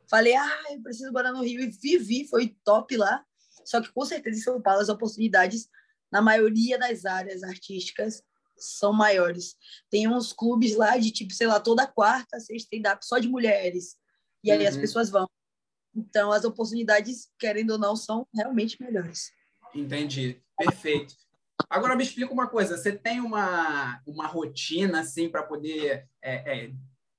Falei, 0.08 0.34
ah, 0.34 0.62
eu 0.70 0.82
preciso 0.82 1.12
morar 1.12 1.32
no 1.32 1.42
Rio 1.42 1.60
e 1.60 1.70
vivi, 1.70 2.26
foi 2.28 2.56
top 2.64 2.96
lá. 2.96 3.24
Só 3.64 3.80
que 3.80 3.92
com 3.92 4.04
certeza 4.04 4.38
em 4.38 4.42
São 4.42 4.60
Paulo 4.60 4.80
as 4.80 4.88
oportunidades 4.88 5.68
na 6.12 6.20
maioria 6.20 6.78
das 6.78 7.04
áreas 7.04 7.42
artísticas 7.42 8.22
são 8.56 8.92
maiores. 8.92 9.56
Tem 9.90 10.06
uns 10.08 10.32
clubes 10.32 10.76
lá 10.76 10.96
de 10.96 11.10
tipo, 11.10 11.32
sei 11.32 11.46
lá, 11.46 11.58
toda 11.58 11.86
quarta, 11.86 12.38
sexta 12.38 12.68
stand-up 12.74 13.04
só 13.04 13.18
de 13.18 13.28
mulheres. 13.28 13.96
E 14.42 14.50
aí 14.50 14.62
uhum. 14.62 14.68
as 14.68 14.76
pessoas 14.76 15.10
vão. 15.10 15.28
Então 15.94 16.30
as 16.30 16.44
oportunidades, 16.44 17.30
querendo 17.38 17.70
ou 17.70 17.78
não, 17.78 17.96
são 17.96 18.26
realmente 18.34 18.80
melhores. 18.80 19.32
Entendi. 19.74 20.40
Perfeito. 20.56 21.16
Agora 21.68 21.96
me 21.96 22.02
explica 22.02 22.32
uma 22.32 22.48
coisa, 22.48 22.76
você 22.76 22.92
tem 22.92 23.20
uma, 23.20 24.00
uma 24.06 24.26
rotina 24.26 25.00
assim 25.00 25.28
para 25.28 25.42
poder 25.42 26.08
é, 26.20 26.64
é, 26.64 26.72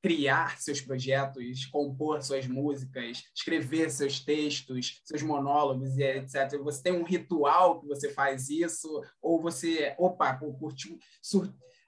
criar 0.06 0.62
seus 0.62 0.80
projetos, 0.80 1.66
compor 1.66 2.22
suas 2.22 2.46
músicas, 2.46 3.24
escrever 3.36 3.90
seus 3.90 4.20
textos, 4.20 5.02
seus 5.04 5.24
monólogos 5.24 5.98
etc. 5.98 6.60
Você 6.62 6.84
tem 6.84 6.94
um 6.94 7.04
ritual 7.04 7.82
que 7.82 7.88
você 7.88 8.14
faz 8.14 8.48
isso? 8.48 9.04
Ou 9.20 9.42
você, 9.42 9.96
opa, 9.98 10.36
curtiu, 10.60 11.00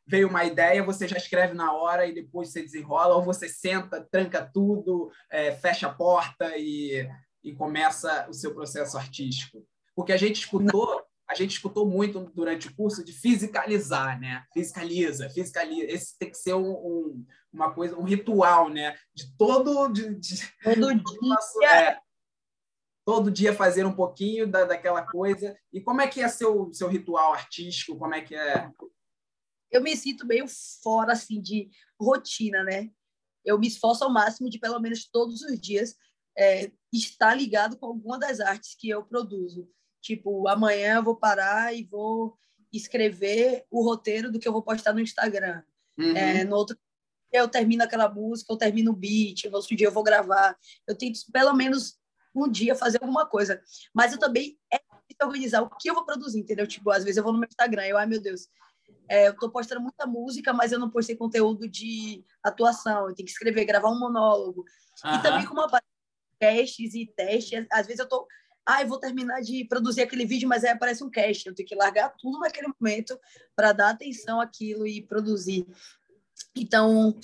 veio 0.07 0.29
uma 0.29 0.43
ideia, 0.43 0.81
você 0.81 1.07
já 1.07 1.15
escreve 1.15 1.53
na 1.53 1.71
hora 1.73 2.07
e 2.07 2.15
depois 2.15 2.49
você 2.49 2.63
desenrola? 2.63 3.13
Ou 3.13 3.21
você 3.21 3.47
senta, 3.47 4.03
tranca 4.09 4.43
tudo, 4.51 5.11
é, 5.29 5.51
fecha 5.51 5.85
a 5.85 5.93
porta 5.93 6.57
e, 6.57 7.07
e 7.43 7.53
começa 7.53 8.27
o 8.27 8.33
seu 8.33 8.51
processo 8.51 8.97
artístico? 8.97 9.63
Porque 9.95 10.11
a 10.11 10.17
gente 10.17 10.39
escutou 10.39 11.03
gente 11.37 11.51
escutou 11.51 11.85
muito 11.85 12.31
durante 12.33 12.67
o 12.67 12.75
curso 12.75 13.03
de 13.03 13.11
fisicalizar, 13.13 14.19
né? 14.19 14.45
Fiscaliza, 14.53 15.29
fiscaliza. 15.29 15.91
Esse 15.91 16.17
tem 16.17 16.29
que 16.29 16.37
ser 16.37 16.53
um, 16.53 16.71
um, 16.71 17.25
uma 17.51 17.73
coisa, 17.73 17.97
um 17.97 18.03
ritual, 18.03 18.69
né? 18.69 18.97
De 19.13 19.35
todo, 19.37 19.87
de, 19.89 20.15
de, 20.15 20.35
todo 20.63 20.95
dia. 21.03 21.71
É, 21.71 21.99
todo 23.05 23.31
dia 23.31 23.53
fazer 23.53 23.85
um 23.85 23.95
pouquinho 23.95 24.45
da, 24.45 24.65
daquela 24.65 25.01
coisa. 25.01 25.57
E 25.71 25.79
como 25.79 26.01
é 26.01 26.07
que 26.07 26.21
é 26.21 26.27
seu 26.27 26.73
seu 26.73 26.89
ritual 26.89 27.33
artístico? 27.33 27.97
Como 27.97 28.13
é 28.13 28.21
que 28.21 28.35
é? 28.35 28.69
Eu 29.71 29.81
me 29.81 29.95
sinto 29.95 30.27
meio 30.27 30.45
fora 30.83 31.13
assim 31.13 31.41
de 31.41 31.69
rotina, 31.99 32.63
né? 32.63 32.89
Eu 33.45 33.57
me 33.57 33.67
esforço 33.67 34.03
ao 34.03 34.11
máximo 34.11 34.49
de 34.49 34.59
pelo 34.59 34.79
menos 34.79 35.09
todos 35.09 35.41
os 35.41 35.57
dias 35.59 35.95
é, 36.37 36.69
estar 36.91 37.33
ligado 37.33 37.77
com 37.77 37.85
alguma 37.85 38.19
das 38.19 38.39
artes 38.39 38.75
que 38.75 38.89
eu 38.89 39.03
produzo. 39.05 39.69
Tipo, 40.07 40.47
amanhã 40.47 40.95
eu 40.95 41.03
vou 41.03 41.17
parar 41.17 41.75
e 41.75 41.83
vou 41.83 42.33
escrever 42.71 43.65
o 43.69 43.83
roteiro 43.83 44.31
do 44.31 44.39
que 44.39 44.47
eu 44.47 44.53
vou 44.53 44.61
postar 44.61 44.93
no 44.93 45.01
Instagram. 45.01 45.61
Uhum. 45.97 46.15
É, 46.15 46.45
no 46.45 46.55
outro 46.55 46.77
eu 47.29 47.45
termino 47.49 47.83
aquela 47.83 48.07
música, 48.07 48.53
eu 48.53 48.57
termino 48.57 48.93
o 48.93 48.95
beat, 48.95 49.43
no 49.49 49.57
outro 49.57 49.75
dia 49.75 49.87
eu 49.87 49.91
vou 49.91 50.01
gravar. 50.01 50.57
Eu 50.87 50.97
tento, 50.97 51.19
pelo 51.29 51.53
menos, 51.53 51.99
um 52.33 52.49
dia 52.49 52.73
fazer 52.73 52.99
alguma 53.01 53.25
coisa. 53.25 53.61
Mas 53.93 54.13
eu 54.13 54.17
também 54.17 54.57
é 54.73 54.79
organizar 55.21 55.61
o 55.61 55.69
que 55.69 55.89
eu 55.89 55.93
vou 55.93 56.05
produzir, 56.05 56.39
entendeu? 56.39 56.65
Tipo, 56.65 56.89
às 56.91 57.03
vezes 57.03 57.17
eu 57.17 57.23
vou 57.23 57.33
no 57.33 57.39
meu 57.39 57.49
Instagram 57.49 57.85
e 57.85 57.89
eu, 57.89 57.97
ai 57.97 58.05
meu 58.05 58.21
Deus, 58.21 58.47
É, 59.09 59.27
eu 59.27 59.33
estou 59.33 59.49
postando 59.49 59.81
muita 59.81 60.05
música, 60.05 60.53
mas 60.53 60.71
eu 60.71 60.79
não 60.79 60.89
postei 60.89 61.17
conteúdo 61.17 61.67
de 61.67 62.23
atuação. 62.41 63.09
Eu 63.09 63.13
tenho 63.13 63.25
que 63.25 63.31
escrever, 63.33 63.65
gravar 63.65 63.89
um 63.89 63.99
monólogo. 63.99 64.63
Uhum. 65.03 65.15
E 65.15 65.21
também 65.21 65.45
como 65.45 65.67
testes 66.39 66.93
e 66.93 67.05
testes, 67.05 67.67
às 67.69 67.87
vezes 67.87 67.99
eu 67.99 68.07
tô 68.07 68.25
ah, 68.67 68.81
eu 68.81 68.87
vou 68.89 68.99
terminar 68.99 69.39
de 69.39 69.63
produzir 69.63 70.01
aquele 70.01 70.25
vídeo, 70.25 70.49
mas 70.49 70.65
aí 70.65 70.71
aparece 70.71 71.01
um 71.01 71.09
cast, 71.09 71.47
eu 71.47 71.55
tenho 71.55 71.67
que 71.67 71.73
largar 71.73 72.13
tudo 72.17 72.37
naquele 72.39 72.67
momento 72.67 73.17
para 73.55 73.71
dar 73.71 73.91
atenção 73.91 74.41
àquilo 74.41 74.85
e 74.85 75.01
produzir. 75.01 75.65
Então, 76.53 77.17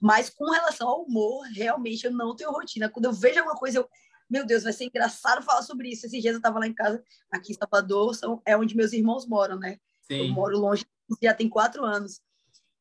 mas 0.00 0.28
com 0.28 0.50
relação 0.50 0.88
ao 0.88 1.04
humor, 1.04 1.46
realmente 1.52 2.04
eu 2.04 2.10
não 2.10 2.34
tenho 2.34 2.50
rotina. 2.50 2.88
Quando 2.88 3.04
eu 3.04 3.12
vejo 3.12 3.38
alguma 3.38 3.54
coisa, 3.54 3.78
eu, 3.78 3.88
meu 4.28 4.44
Deus, 4.44 4.64
vai 4.64 4.72
ser 4.72 4.86
engraçado 4.86 5.40
falar 5.44 5.62
sobre 5.62 5.88
isso. 5.88 6.04
Esses 6.04 6.20
dias 6.20 6.32
eu 6.32 6.38
estava 6.38 6.58
lá 6.58 6.66
em 6.66 6.74
casa, 6.74 7.00
aqui 7.30 7.52
em 7.52 7.56
Salvador, 7.56 8.16
são, 8.16 8.42
é 8.44 8.56
onde 8.56 8.76
meus 8.76 8.92
irmãos 8.92 9.24
moram, 9.24 9.56
né? 9.56 9.78
Sim. 10.02 10.26
Eu 10.26 10.34
moro 10.34 10.58
longe, 10.58 10.84
já 11.22 11.32
tem 11.32 11.48
quatro 11.48 11.84
anos. 11.84 12.20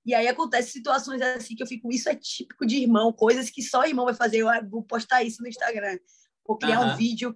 E 0.03 0.15
aí 0.15 0.27
acontece 0.27 0.71
situações 0.71 1.21
assim 1.21 1.55
que 1.55 1.61
eu 1.61 1.67
fico, 1.67 1.91
isso 1.91 2.09
é 2.09 2.15
típico 2.15 2.65
de 2.65 2.77
irmão, 2.77 3.13
coisas 3.13 3.51
que 3.51 3.61
só 3.61 3.85
irmão 3.85 4.05
vai 4.05 4.15
fazer. 4.15 4.39
Eu 4.39 4.47
vou 4.67 4.81
postar 4.81 5.21
isso 5.21 5.43
no 5.43 5.47
Instagram, 5.47 5.99
vou 6.47 6.57
criar 6.57 6.79
uhum. 6.79 6.93
um 6.93 6.95
vídeo 6.95 7.35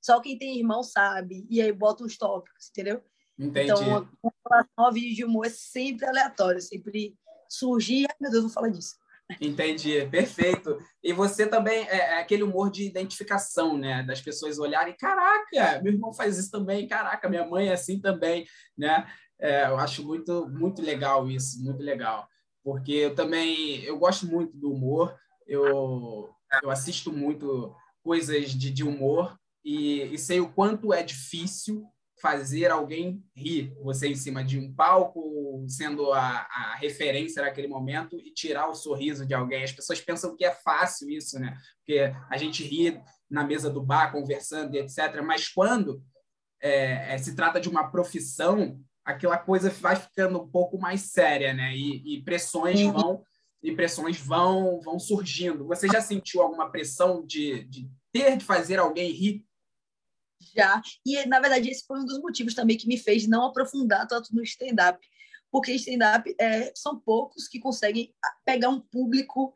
só 0.00 0.20
quem 0.20 0.38
tem 0.38 0.58
irmão 0.58 0.82
sabe. 0.82 1.46
E 1.48 1.60
aí 1.60 1.72
bota 1.72 2.04
uns 2.04 2.16
tópicos, 2.16 2.70
entendeu? 2.70 3.02
Entendi. 3.38 3.70
Então, 3.70 4.08
relação 4.48 4.84
ao 4.84 4.92
vídeo 4.92 5.14
de 5.14 5.24
humor, 5.24 5.46
é 5.46 5.50
sempre 5.50 6.06
aleatório, 6.06 6.60
sempre 6.60 7.16
surgir. 7.48 8.06
Ai, 8.08 8.16
meu 8.20 8.30
Deus, 8.30 8.44
vou 8.44 8.52
falar 8.52 8.68
disso. 8.68 8.96
Entendi, 9.40 10.06
perfeito. 10.10 10.76
E 11.02 11.12
você 11.12 11.46
também 11.46 11.86
é, 11.88 11.96
é, 11.96 12.18
aquele 12.18 12.42
humor 12.42 12.70
de 12.70 12.84
identificação, 12.84 13.78
né? 13.78 14.02
Das 14.02 14.20
pessoas 14.20 14.58
olharem, 14.58 14.96
caraca, 14.96 15.80
meu 15.82 15.92
irmão 15.92 16.12
faz 16.12 16.38
isso 16.38 16.50
também, 16.50 16.86
caraca, 16.86 17.28
minha 17.28 17.46
mãe 17.46 17.68
é 17.68 17.72
assim 17.72 18.00
também, 18.00 18.44
né? 18.76 19.06
É, 19.40 19.66
eu 19.66 19.78
acho 19.78 20.04
muito, 20.04 20.48
muito 20.48 20.82
legal 20.82 21.28
isso, 21.30 21.62
muito 21.62 21.82
legal. 21.82 22.28
Porque 22.62 22.92
eu 22.92 23.14
também, 23.14 23.82
eu 23.82 23.98
gosto 23.98 24.26
muito 24.26 24.56
do 24.56 24.70
humor, 24.70 25.16
eu, 25.46 26.30
eu 26.62 26.70
assisto 26.70 27.12
muito 27.12 27.74
coisas 28.02 28.50
de, 28.50 28.70
de 28.70 28.84
humor, 28.84 29.36
e, 29.64 30.02
e 30.14 30.18
sei 30.18 30.40
o 30.40 30.48
quanto 30.52 30.92
é 30.92 31.02
difícil 31.02 31.86
fazer 32.22 32.70
alguém 32.70 33.20
rir, 33.34 33.74
você 33.82 34.06
em 34.06 34.14
cima 34.14 34.44
de 34.44 34.56
um 34.56 34.72
palco, 34.72 35.66
sendo 35.68 36.12
a, 36.12 36.46
a, 36.48 36.76
referência 36.76 37.42
naquele 37.42 37.66
momento 37.66 38.16
e 38.16 38.32
tirar 38.32 38.68
o 38.68 38.76
sorriso 38.76 39.26
de 39.26 39.34
alguém. 39.34 39.64
As 39.64 39.72
pessoas 39.72 40.00
pensam 40.00 40.36
que 40.36 40.44
é 40.44 40.52
fácil 40.52 41.10
isso, 41.10 41.36
né? 41.40 41.58
Porque 41.78 42.14
a 42.30 42.36
gente 42.36 42.62
ri 42.62 43.02
na 43.28 43.42
mesa 43.44 43.68
do 43.68 43.82
bar, 43.82 44.12
conversando 44.12 44.76
e 44.76 44.78
etc. 44.78 45.20
Mas 45.24 45.48
quando 45.48 46.00
é, 46.62 47.14
é, 47.14 47.18
se 47.18 47.34
trata 47.34 47.60
de 47.60 47.68
uma 47.68 47.90
profissão, 47.90 48.80
aquela 49.04 49.36
coisa 49.36 49.68
vai 49.68 49.96
ficando 49.96 50.40
um 50.40 50.48
pouco 50.48 50.78
mais 50.78 51.00
séria, 51.00 51.52
né? 51.52 51.74
E, 51.76 52.18
e 52.18 52.22
pressões 52.22 52.80
vão 52.82 53.24
e 53.60 53.74
pressões 53.74 54.16
vão 54.16 54.80
vão 54.80 54.96
surgindo. 54.96 55.66
Você 55.66 55.88
já 55.88 56.00
sentiu 56.00 56.40
alguma 56.40 56.70
pressão 56.70 57.26
de, 57.26 57.64
de 57.64 57.90
ter 58.12 58.36
de 58.36 58.44
fazer 58.44 58.78
alguém 58.78 59.10
rir 59.10 59.44
já. 60.54 60.80
E, 61.04 61.24
na 61.26 61.40
verdade, 61.40 61.70
esse 61.70 61.84
foi 61.86 62.00
um 62.00 62.04
dos 62.04 62.18
motivos 62.20 62.54
também 62.54 62.76
que 62.76 62.86
me 62.86 62.98
fez 62.98 63.26
não 63.26 63.46
aprofundar 63.46 64.06
tanto 64.06 64.34
no 64.34 64.42
stand-up. 64.42 64.98
Porque 65.50 65.72
stand-up 65.72 66.34
é, 66.40 66.72
são 66.74 66.98
poucos 66.98 67.46
que 67.46 67.58
conseguem 67.58 68.14
pegar 68.44 68.70
um 68.70 68.80
público 68.80 69.52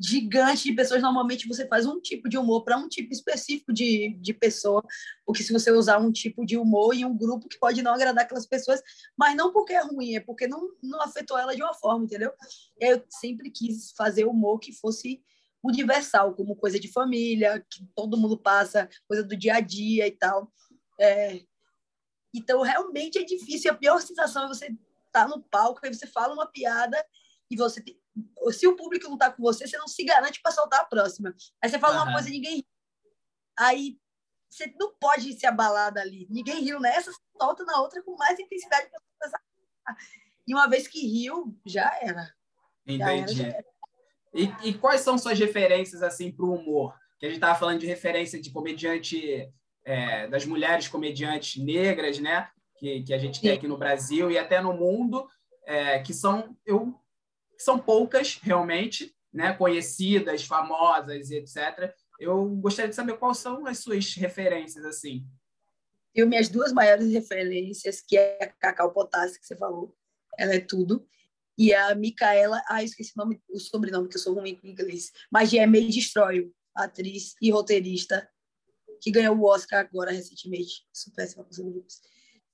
gigante 0.00 0.64
de 0.64 0.74
pessoas. 0.74 1.02
Normalmente 1.02 1.46
você 1.46 1.66
faz 1.66 1.86
um 1.86 2.00
tipo 2.00 2.28
de 2.28 2.38
humor 2.38 2.64
para 2.64 2.78
um 2.78 2.88
tipo 2.88 3.12
específico 3.12 3.72
de, 3.72 4.16
de 4.20 4.32
pessoa, 4.32 4.82
porque 5.26 5.42
se 5.42 5.52
você 5.52 5.70
usar 5.70 5.98
um 5.98 6.12
tipo 6.12 6.46
de 6.46 6.56
humor 6.56 6.94
em 6.94 7.04
um 7.04 7.16
grupo 7.16 7.48
que 7.48 7.58
pode 7.58 7.82
não 7.82 7.92
agradar 7.92 8.24
aquelas 8.24 8.46
pessoas, 8.46 8.80
mas 9.16 9.36
não 9.36 9.52
porque 9.52 9.72
é 9.72 9.82
ruim, 9.82 10.14
é 10.14 10.20
porque 10.20 10.46
não, 10.46 10.68
não 10.82 11.00
afetou 11.02 11.38
ela 11.38 11.54
de 11.54 11.62
uma 11.62 11.74
forma, 11.74 12.04
entendeu? 12.04 12.32
Eu 12.80 13.02
sempre 13.08 13.50
quis 13.50 13.92
fazer 13.92 14.24
humor 14.24 14.58
que 14.58 14.72
fosse 14.72 15.22
universal, 15.62 16.34
como 16.34 16.56
coisa 16.56 16.78
de 16.78 16.90
família, 16.90 17.64
que 17.70 17.86
todo 17.94 18.16
mundo 18.16 18.36
passa, 18.36 18.88
coisa 19.06 19.22
do 19.22 19.36
dia 19.36 19.56
a 19.56 19.60
dia 19.60 20.06
e 20.06 20.12
tal. 20.12 20.52
É, 21.00 21.40
então, 22.34 22.62
realmente 22.62 23.18
é 23.18 23.24
difícil. 23.24 23.70
A 23.70 23.74
pior 23.74 24.00
sensação 24.00 24.44
é 24.44 24.48
você 24.48 24.66
estar 24.66 24.78
tá 25.12 25.28
no 25.28 25.42
palco, 25.42 25.80
aí 25.84 25.92
você 25.92 26.06
fala 26.06 26.34
uma 26.34 26.46
piada 26.46 27.04
e 27.50 27.56
você 27.56 27.80
tem... 27.82 28.00
se 28.50 28.66
o 28.66 28.76
público 28.76 29.06
não 29.06 29.14
está 29.14 29.30
com 29.30 29.42
você, 29.42 29.66
você 29.66 29.76
não 29.76 29.88
se 29.88 30.02
garante 30.04 30.40
para 30.42 30.52
soltar 30.52 30.80
a 30.80 30.84
próxima. 30.84 31.34
Aí 31.62 31.68
você 31.68 31.78
fala 31.78 31.96
uhum. 31.96 32.02
uma 32.04 32.12
coisa 32.12 32.28
e 32.28 32.32
ninguém 32.32 32.66
Aí 33.58 33.98
você 34.48 34.72
não 34.78 34.94
pode 34.98 35.32
se 35.34 35.46
abalar 35.46 35.92
dali. 35.92 36.26
Ninguém 36.30 36.62
riu 36.62 36.80
nessa, 36.80 37.12
você 37.12 37.20
solta 37.40 37.64
na 37.64 37.80
outra 37.80 38.02
com 38.02 38.16
mais 38.16 38.38
intensidade. 38.38 38.90
E 40.46 40.54
uma 40.54 40.68
vez 40.68 40.88
que 40.88 41.06
riu, 41.06 41.56
já 41.64 41.96
era. 42.00 42.34
Entendi. 42.86 42.98
Já 42.98 43.12
era, 43.12 43.34
já 43.34 43.46
era. 43.46 43.71
E, 44.34 44.50
e 44.64 44.74
quais 44.74 45.02
são 45.02 45.18
suas 45.18 45.38
referências 45.38 46.02
assim 46.02 46.30
para 46.30 46.44
o 46.44 46.54
humor? 46.54 46.94
Que 47.18 47.26
a 47.26 47.28
gente 47.28 47.38
estava 47.38 47.58
falando 47.58 47.80
de 47.80 47.86
referência 47.86 48.40
de 48.40 48.50
comediante 48.50 49.48
é, 49.84 50.26
das 50.28 50.44
mulheres 50.44 50.88
comediantes 50.88 51.62
negras, 51.62 52.18
né? 52.18 52.48
Que, 52.78 53.02
que 53.02 53.14
a 53.14 53.18
gente 53.18 53.40
tem 53.40 53.52
aqui 53.52 53.68
no 53.68 53.76
Brasil 53.76 54.30
e 54.30 54.38
até 54.38 54.60
no 54.60 54.72
mundo, 54.72 55.28
é, 55.66 55.98
que 56.00 56.14
são 56.14 56.56
eu 56.64 56.98
são 57.58 57.78
poucas 57.78 58.40
realmente, 58.42 59.14
né? 59.32 59.52
Conhecidas, 59.52 60.44
famosas, 60.44 61.30
etc. 61.30 61.94
Eu 62.18 62.48
gostaria 62.56 62.88
de 62.88 62.96
saber 62.96 63.18
quais 63.18 63.38
são 63.38 63.66
as 63.66 63.78
suas 63.78 64.14
referências 64.14 64.84
assim. 64.84 65.24
Eu 66.14 66.26
minhas 66.26 66.48
duas 66.48 66.72
maiores 66.72 67.10
referências, 67.12 68.00
que 68.00 68.16
é 68.16 68.38
a 68.42 68.48
Cacau 68.48 68.92
Potassi 68.92 69.38
que 69.38 69.46
você 69.46 69.56
falou, 69.56 69.94
ela 70.38 70.54
é 70.54 70.60
tudo 70.60 71.06
e 71.56 71.74
a 71.74 71.94
Micaela, 71.94 72.62
ah, 72.68 72.82
esqueci 72.82 73.12
o, 73.16 73.18
nome, 73.18 73.42
o 73.50 73.58
sobrenome, 73.58 74.08
que 74.08 74.16
eu 74.16 74.20
sou 74.20 74.34
ruim 74.34 74.56
com 74.56 74.66
inglês, 74.66 75.10
mas 75.30 75.52
é 75.52 75.66
May 75.66 75.88
Destroy, 75.88 76.50
atriz 76.74 77.34
e 77.40 77.50
roteirista, 77.50 78.28
que 79.00 79.10
ganhou 79.10 79.36
o 79.36 79.44
Oscar 79.44 79.80
agora 79.80 80.12
recentemente. 80.12 80.86
Sou 80.92 81.12
péssima 81.12 81.44
com. 81.44 81.52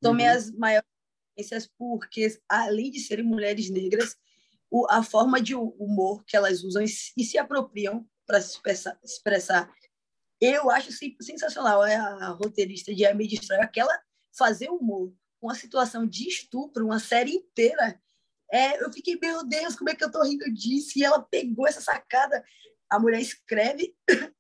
São 0.03 0.11
uhum. 0.11 0.17
minhas 0.17 0.51
maiores 0.53 0.89
referências, 1.37 1.71
porque, 1.79 2.41
além 2.49 2.91
de 2.91 3.01
serem 3.01 3.25
mulheres 3.25 3.71
negras, 3.71 4.17
o, 4.71 4.87
a 4.91 5.03
forma 5.03 5.41
de 5.41 5.55
humor 5.55 6.25
que 6.25 6.37
elas 6.37 6.63
usam 6.63 6.83
e, 6.83 6.87
e 7.17 7.25
se 7.25 7.39
apropriam 7.39 8.07
para 8.27 8.41
se 8.41 8.55
expressar, 8.55 8.99
expressar, 9.05 9.73
eu 10.41 10.71
acho 10.71 10.91
sensacional. 11.21 11.85
É 11.85 11.97
a 11.97 12.31
roteirista 12.31 12.95
de 12.95 13.05
Amy 13.05 13.27
Destroy, 13.27 13.59
aquela 13.59 13.99
fazer 14.37 14.71
humor, 14.71 15.13
uma 15.41 15.55
situação 15.55 16.07
de 16.07 16.29
estupro, 16.29 16.85
uma 16.85 16.99
série 16.99 17.33
inteira 17.33 18.01
é, 18.53 18.83
eu 18.83 18.93
fiquei, 18.93 19.19
meu 19.21 19.47
Deus, 19.47 19.77
como 19.77 19.91
é 19.91 19.95
que 19.95 20.03
eu 20.03 20.11
tô 20.11 20.23
rindo 20.23 20.53
disso? 20.53 20.99
E 20.99 21.05
ela 21.05 21.21
pegou 21.21 21.67
essa 21.67 21.81
sacada. 21.81 22.43
A 22.89 22.99
mulher 22.99 23.21
escreve, 23.21 23.95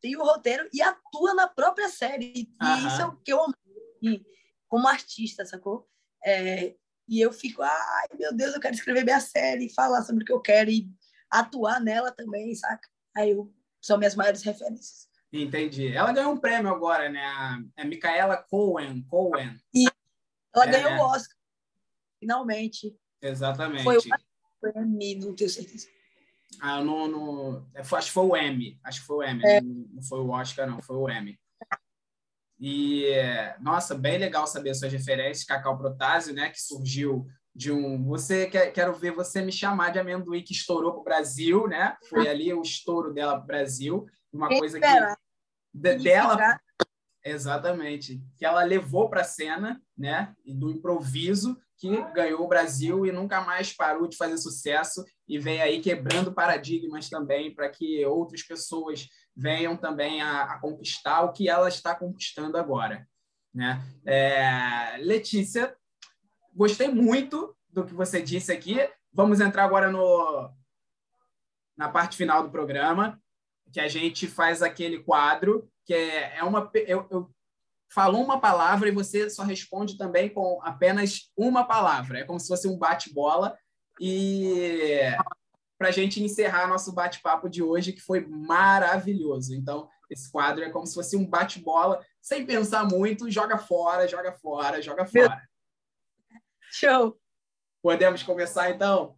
tem 0.00 0.16
o 0.16 0.22
roteiro 0.22 0.68
e 0.72 0.82
atua 0.82 1.34
na 1.34 1.48
própria 1.48 1.88
série. 1.88 2.32
E 2.34 2.64
uhum. 2.64 2.86
isso 2.86 3.00
é 3.00 3.06
o 3.06 3.16
que 3.16 3.32
eu 3.32 3.42
amo 3.42 3.54
como 4.68 4.86
artista, 4.86 5.46
sacou? 5.46 5.88
É, 6.24 6.74
e 7.08 7.20
eu 7.20 7.32
fico, 7.32 7.62
ai, 7.62 8.06
meu 8.18 8.34
Deus, 8.34 8.54
eu 8.54 8.60
quero 8.60 8.74
escrever 8.74 9.02
minha 9.02 9.20
série, 9.20 9.72
falar 9.72 10.02
sobre 10.02 10.22
o 10.22 10.26
que 10.26 10.32
eu 10.32 10.40
quero 10.40 10.70
e 10.70 10.86
atuar 11.30 11.80
nela 11.80 12.12
também, 12.12 12.54
saca? 12.54 12.86
Aí 13.16 13.30
eu, 13.30 13.50
são 13.80 13.96
minhas 13.96 14.14
maiores 14.14 14.42
referências. 14.42 15.08
Entendi. 15.32 15.88
Ela 15.88 16.12
ganhou 16.12 16.32
um 16.32 16.38
prêmio 16.38 16.70
agora, 16.70 17.08
né? 17.08 17.24
A, 17.24 17.58
a 17.78 17.84
Micaela 17.84 18.36
Cohen. 18.36 19.02
Cohen. 19.08 19.58
E 19.74 19.86
ela 20.54 20.66
é, 20.66 20.70
ganhou 20.70 20.98
o 20.98 21.06
Oscar 21.06 21.37
finalmente. 22.18 22.96
Exatamente. 23.22 23.84
Foi 23.84 23.98
o 23.98 24.78
M, 24.78 25.14
não 25.16 25.34
tenho 25.34 25.50
certeza. 25.50 25.86
Ah, 26.60 26.82
no, 26.82 27.06
no, 27.06 27.66
é, 27.74 27.80
acho 27.80 28.06
que 28.06 28.12
foi 28.12 28.24
o 28.24 28.36
M. 28.36 28.80
Acho 28.82 29.00
que 29.00 29.06
foi 29.06 29.16
o 29.16 29.22
M. 29.22 29.42
É. 29.44 29.60
Não, 29.60 30.02
foi 30.02 30.20
o 30.20 30.30
Oscar, 30.30 30.68
não. 30.68 30.80
Foi 30.80 30.96
o 30.96 31.08
M. 31.08 31.38
E, 32.58 33.06
nossa, 33.60 33.94
bem 33.94 34.18
legal 34.18 34.46
saber 34.46 34.74
suas 34.74 34.92
referências. 34.92 35.46
Cacau 35.46 35.78
Protásio, 35.78 36.34
né? 36.34 36.50
Que 36.50 36.60
surgiu 36.60 37.26
de 37.54 37.70
um... 37.70 38.04
Você, 38.06 38.46
quer, 38.46 38.72
quero 38.72 38.94
ver 38.94 39.12
você 39.12 39.42
me 39.42 39.52
chamar 39.52 39.90
de 39.90 39.98
amendoim 39.98 40.42
que 40.42 40.52
estourou 40.52 40.92
para 40.92 41.00
o 41.00 41.04
Brasil, 41.04 41.68
né? 41.68 41.96
Foi 42.08 42.26
ali 42.26 42.52
o 42.52 42.62
estouro 42.62 43.12
dela 43.12 43.34
para 43.34 43.44
o 43.44 43.46
Brasil. 43.46 44.06
Uma 44.32 44.48
coisa 44.48 44.80
que... 44.80 44.86
De, 45.72 45.98
dela... 45.98 46.58
Exatamente. 47.24 48.22
Que 48.36 48.44
ela 48.44 48.62
levou 48.62 49.08
para 49.08 49.22
a 49.22 49.24
cena, 49.24 49.80
né? 49.96 50.34
Do 50.44 50.70
improviso 50.70 51.56
que 51.78 52.02
ganhou 52.12 52.44
o 52.44 52.48
Brasil 52.48 53.06
e 53.06 53.12
nunca 53.12 53.40
mais 53.40 53.72
parou 53.72 54.08
de 54.08 54.16
fazer 54.16 54.36
sucesso 54.36 55.04
e 55.28 55.38
vem 55.38 55.62
aí 55.62 55.80
quebrando 55.80 56.32
paradigmas 56.32 57.08
também 57.08 57.54
para 57.54 57.68
que 57.68 58.04
outras 58.04 58.42
pessoas 58.42 59.08
venham 59.34 59.76
também 59.76 60.20
a, 60.20 60.42
a, 60.42 60.58
conquistar 60.58 61.22
o 61.22 61.32
que 61.32 61.48
ela 61.48 61.68
está 61.68 61.94
conquistando 61.94 62.58
agora. 62.58 63.06
Né? 63.54 63.80
É, 64.04 64.96
Letícia, 64.98 65.76
gostei 66.52 66.88
muito 66.88 67.56
do 67.68 67.84
que 67.84 67.94
você 67.94 68.20
disse 68.20 68.50
aqui. 68.50 68.76
Vamos 69.12 69.40
entrar 69.40 69.62
agora 69.62 69.88
no, 69.88 70.50
na 71.76 71.88
parte 71.88 72.16
final 72.16 72.42
do 72.42 72.50
programa, 72.50 73.22
que 73.72 73.78
a 73.78 73.86
gente 73.86 74.26
faz 74.26 74.62
aquele 74.62 74.98
quadro, 74.98 75.70
que 75.88 75.94
é, 75.94 76.36
é 76.36 76.44
uma. 76.44 76.70
Eu, 76.74 77.08
eu 77.10 77.34
falou 77.90 78.22
uma 78.22 78.38
palavra 78.38 78.90
e 78.90 78.94
você 78.94 79.30
só 79.30 79.42
responde 79.42 79.96
também 79.96 80.28
com 80.28 80.60
apenas 80.62 81.32
uma 81.34 81.64
palavra. 81.64 82.18
É 82.18 82.24
como 82.24 82.38
se 82.38 82.46
fosse 82.46 82.68
um 82.68 82.76
bate-bola. 82.76 83.58
E 83.98 85.00
para 85.78 85.88
a 85.88 85.90
gente 85.90 86.22
encerrar 86.22 86.68
nosso 86.68 86.92
bate-papo 86.92 87.48
de 87.48 87.62
hoje, 87.62 87.94
que 87.94 88.02
foi 88.02 88.20
maravilhoso. 88.26 89.54
Então, 89.54 89.88
esse 90.10 90.30
quadro 90.30 90.62
é 90.62 90.68
como 90.68 90.86
se 90.86 90.94
fosse 90.94 91.16
um 91.16 91.26
bate-bola, 91.26 92.04
sem 92.20 92.44
pensar 92.44 92.84
muito, 92.84 93.30
joga 93.30 93.56
fora, 93.56 94.06
joga 94.06 94.32
fora, 94.32 94.82
joga 94.82 95.06
fora. 95.06 95.42
Show! 96.70 97.18
Podemos 97.82 98.22
começar, 98.22 98.70
então? 98.70 99.16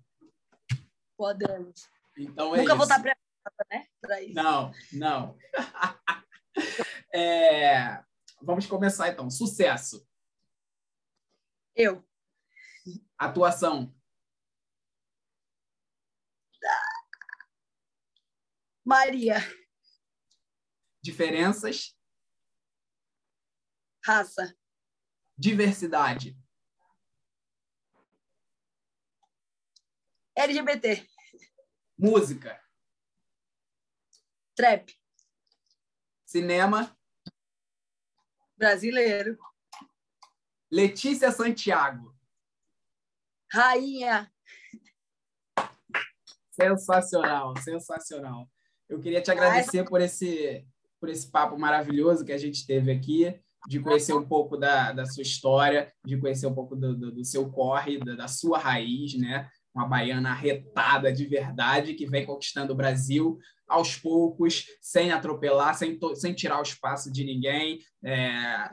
Podemos. 1.16 1.88
Então 2.16 2.54
é 2.54 2.58
Nunca 2.58 2.74
isso. 2.74 2.76
vou 2.76 2.84
estar 2.84 3.00
preparada, 3.00 3.66
né? 3.72 3.86
Pra 4.00 4.22
isso. 4.22 4.34
Não, 4.34 4.70
não. 4.92 5.36
É, 7.12 8.04
Vamos 8.42 8.66
começar, 8.66 9.08
então. 9.08 9.30
Sucesso. 9.30 10.08
Eu. 11.76 12.02
Atuação. 13.18 13.94
Maria. 18.84 19.36
Diferenças. 21.02 21.94
Raça. 24.04 24.56
Diversidade. 25.36 26.36
LGBT. 30.34 31.06
Música. 31.98 32.58
Trap. 34.56 34.99
Cinema. 36.30 36.96
Brasileiro. 38.56 39.36
Letícia 40.70 41.32
Santiago. 41.32 42.14
Rainha. 43.52 44.32
Sensacional, 46.52 47.56
sensacional. 47.56 48.48
Eu 48.88 49.00
queria 49.00 49.20
te 49.20 49.32
agradecer 49.32 49.82
por 49.88 50.00
esse, 50.00 50.64
por 51.00 51.08
esse 51.08 51.28
papo 51.28 51.58
maravilhoso 51.58 52.24
que 52.24 52.32
a 52.32 52.38
gente 52.38 52.64
teve 52.64 52.92
aqui, 52.92 53.36
de 53.66 53.80
conhecer 53.80 54.12
um 54.12 54.24
pouco 54.24 54.56
da, 54.56 54.92
da 54.92 55.06
sua 55.06 55.22
história, 55.22 55.92
de 56.04 56.16
conhecer 56.16 56.46
um 56.46 56.54
pouco 56.54 56.76
do, 56.76 56.96
do, 56.96 57.10
do 57.10 57.24
seu 57.24 57.50
corre, 57.50 57.98
da, 57.98 58.14
da 58.14 58.28
sua 58.28 58.56
raiz, 58.56 59.18
né? 59.18 59.50
Uma 59.80 59.88
baiana 59.88 60.30
arretada 60.30 61.10
de 61.12 61.26
verdade 61.26 61.94
que 61.94 62.06
vem 62.06 62.26
conquistando 62.26 62.72
o 62.72 62.76
Brasil 62.76 63.38
aos 63.66 63.96
poucos, 63.96 64.66
sem 64.80 65.12
atropelar, 65.12 65.74
sem, 65.74 65.98
sem 66.14 66.34
tirar 66.34 66.58
o 66.58 66.62
espaço 66.62 67.10
de 67.10 67.24
ninguém, 67.24 67.78
é, 68.04 68.70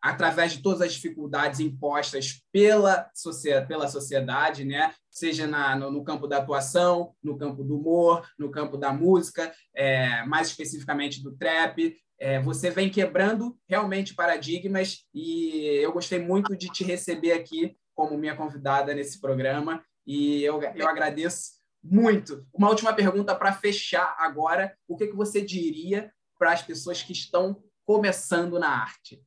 através 0.00 0.52
de 0.52 0.62
todas 0.62 0.82
as 0.82 0.92
dificuldades 0.92 1.58
impostas 1.58 2.42
pela, 2.52 3.10
socie- 3.12 3.66
pela 3.66 3.88
sociedade, 3.88 4.64
né? 4.64 4.94
seja 5.10 5.46
na, 5.46 5.74
no, 5.74 5.90
no 5.90 6.04
campo 6.04 6.28
da 6.28 6.36
atuação, 6.38 7.14
no 7.22 7.36
campo 7.36 7.64
do 7.64 7.76
humor, 7.76 8.24
no 8.38 8.50
campo 8.50 8.76
da 8.76 8.92
música, 8.92 9.52
é, 9.74 10.24
mais 10.26 10.48
especificamente 10.48 11.22
do 11.22 11.34
trap. 11.36 11.96
É, 12.20 12.40
você 12.40 12.70
vem 12.70 12.88
quebrando 12.90 13.58
realmente 13.68 14.14
paradigmas 14.14 15.04
e 15.12 15.80
eu 15.82 15.92
gostei 15.92 16.18
muito 16.18 16.56
de 16.56 16.68
te 16.68 16.84
receber 16.84 17.32
aqui 17.32 17.76
como 17.94 18.16
minha 18.18 18.36
convidada 18.36 18.94
nesse 18.94 19.20
programa 19.20 19.82
e 20.06 20.42
eu, 20.42 20.62
eu 20.62 20.88
agradeço 20.88 21.56
muito. 21.82 22.46
Uma 22.52 22.68
última 22.68 22.94
pergunta 22.94 23.34
para 23.34 23.52
fechar 23.52 24.14
agora. 24.18 24.76
O 24.86 24.96
que, 24.96 25.08
que 25.08 25.16
você 25.16 25.42
diria 25.42 26.12
para 26.38 26.52
as 26.52 26.62
pessoas 26.62 27.02
que 27.02 27.12
estão 27.12 27.62
começando 27.84 28.58
na 28.58 28.68
arte? 28.68 29.22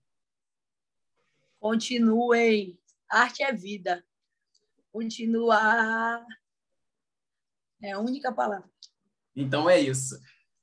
Continuem. 1.59 2.79
Arte 3.09 3.43
é 3.43 3.51
vida. 3.51 4.03
Continuar. 4.91 6.25
É 7.81 7.91
a 7.91 7.99
única 7.99 8.31
palavra. 8.31 8.69
Então 9.35 9.69
é 9.69 9.79
isso. 9.79 10.19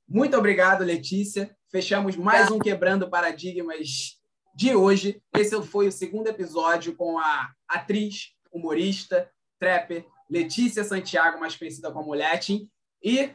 Muito 0.07 0.37
obrigado, 0.37 0.83
Letícia. 0.83 1.55
Fechamos 1.69 2.15
mais 2.15 2.49
um 2.49 2.59
Quebrando 2.59 3.09
Paradigmas 3.09 4.19
de 4.55 4.75
hoje. 4.75 5.21
Esse 5.35 5.61
foi 5.63 5.87
o 5.87 5.91
segundo 5.91 6.27
episódio 6.27 6.95
com 6.95 7.19
a 7.19 7.53
atriz, 7.67 8.33
humorista, 8.51 9.29
trapper 9.59 10.05
Letícia 10.29 10.83
Santiago, 10.83 11.39
mais 11.39 11.55
conhecida 11.55 11.91
como 11.91 12.13
Letin. 12.13 12.69
E 13.01 13.31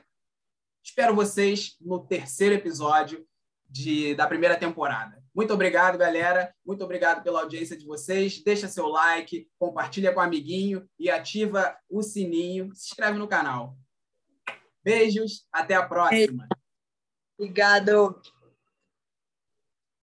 espero 0.82 1.14
vocês 1.14 1.76
no 1.80 2.00
terceiro 2.00 2.54
episódio 2.54 3.26
de, 3.68 4.14
da 4.14 4.26
primeira 4.26 4.56
temporada. 4.56 5.22
Muito 5.35 5.54
obrigado, 5.54 5.96
galera. 5.96 6.54
Muito 6.64 6.85
obrigado 6.85 7.22
pela 7.22 7.40
audiência 7.40 7.76
de 7.76 7.87
vocês. 7.87 8.42
Deixa 8.44 8.68
seu 8.68 8.87
like, 8.87 9.48
compartilha 9.58 10.12
com 10.12 10.20
o 10.20 10.22
amiguinho 10.22 10.87
e 10.98 11.11
ativa 11.11 11.74
o 11.88 12.02
sininho. 12.02 12.74
Se 12.74 12.88
inscreve 12.88 13.18
no 13.18 13.26
canal. 13.26 13.74
Beijos, 14.85 15.46
até 15.50 15.74
a 15.74 15.87
próxima. 15.87 16.46
Obrigado. 17.38 18.20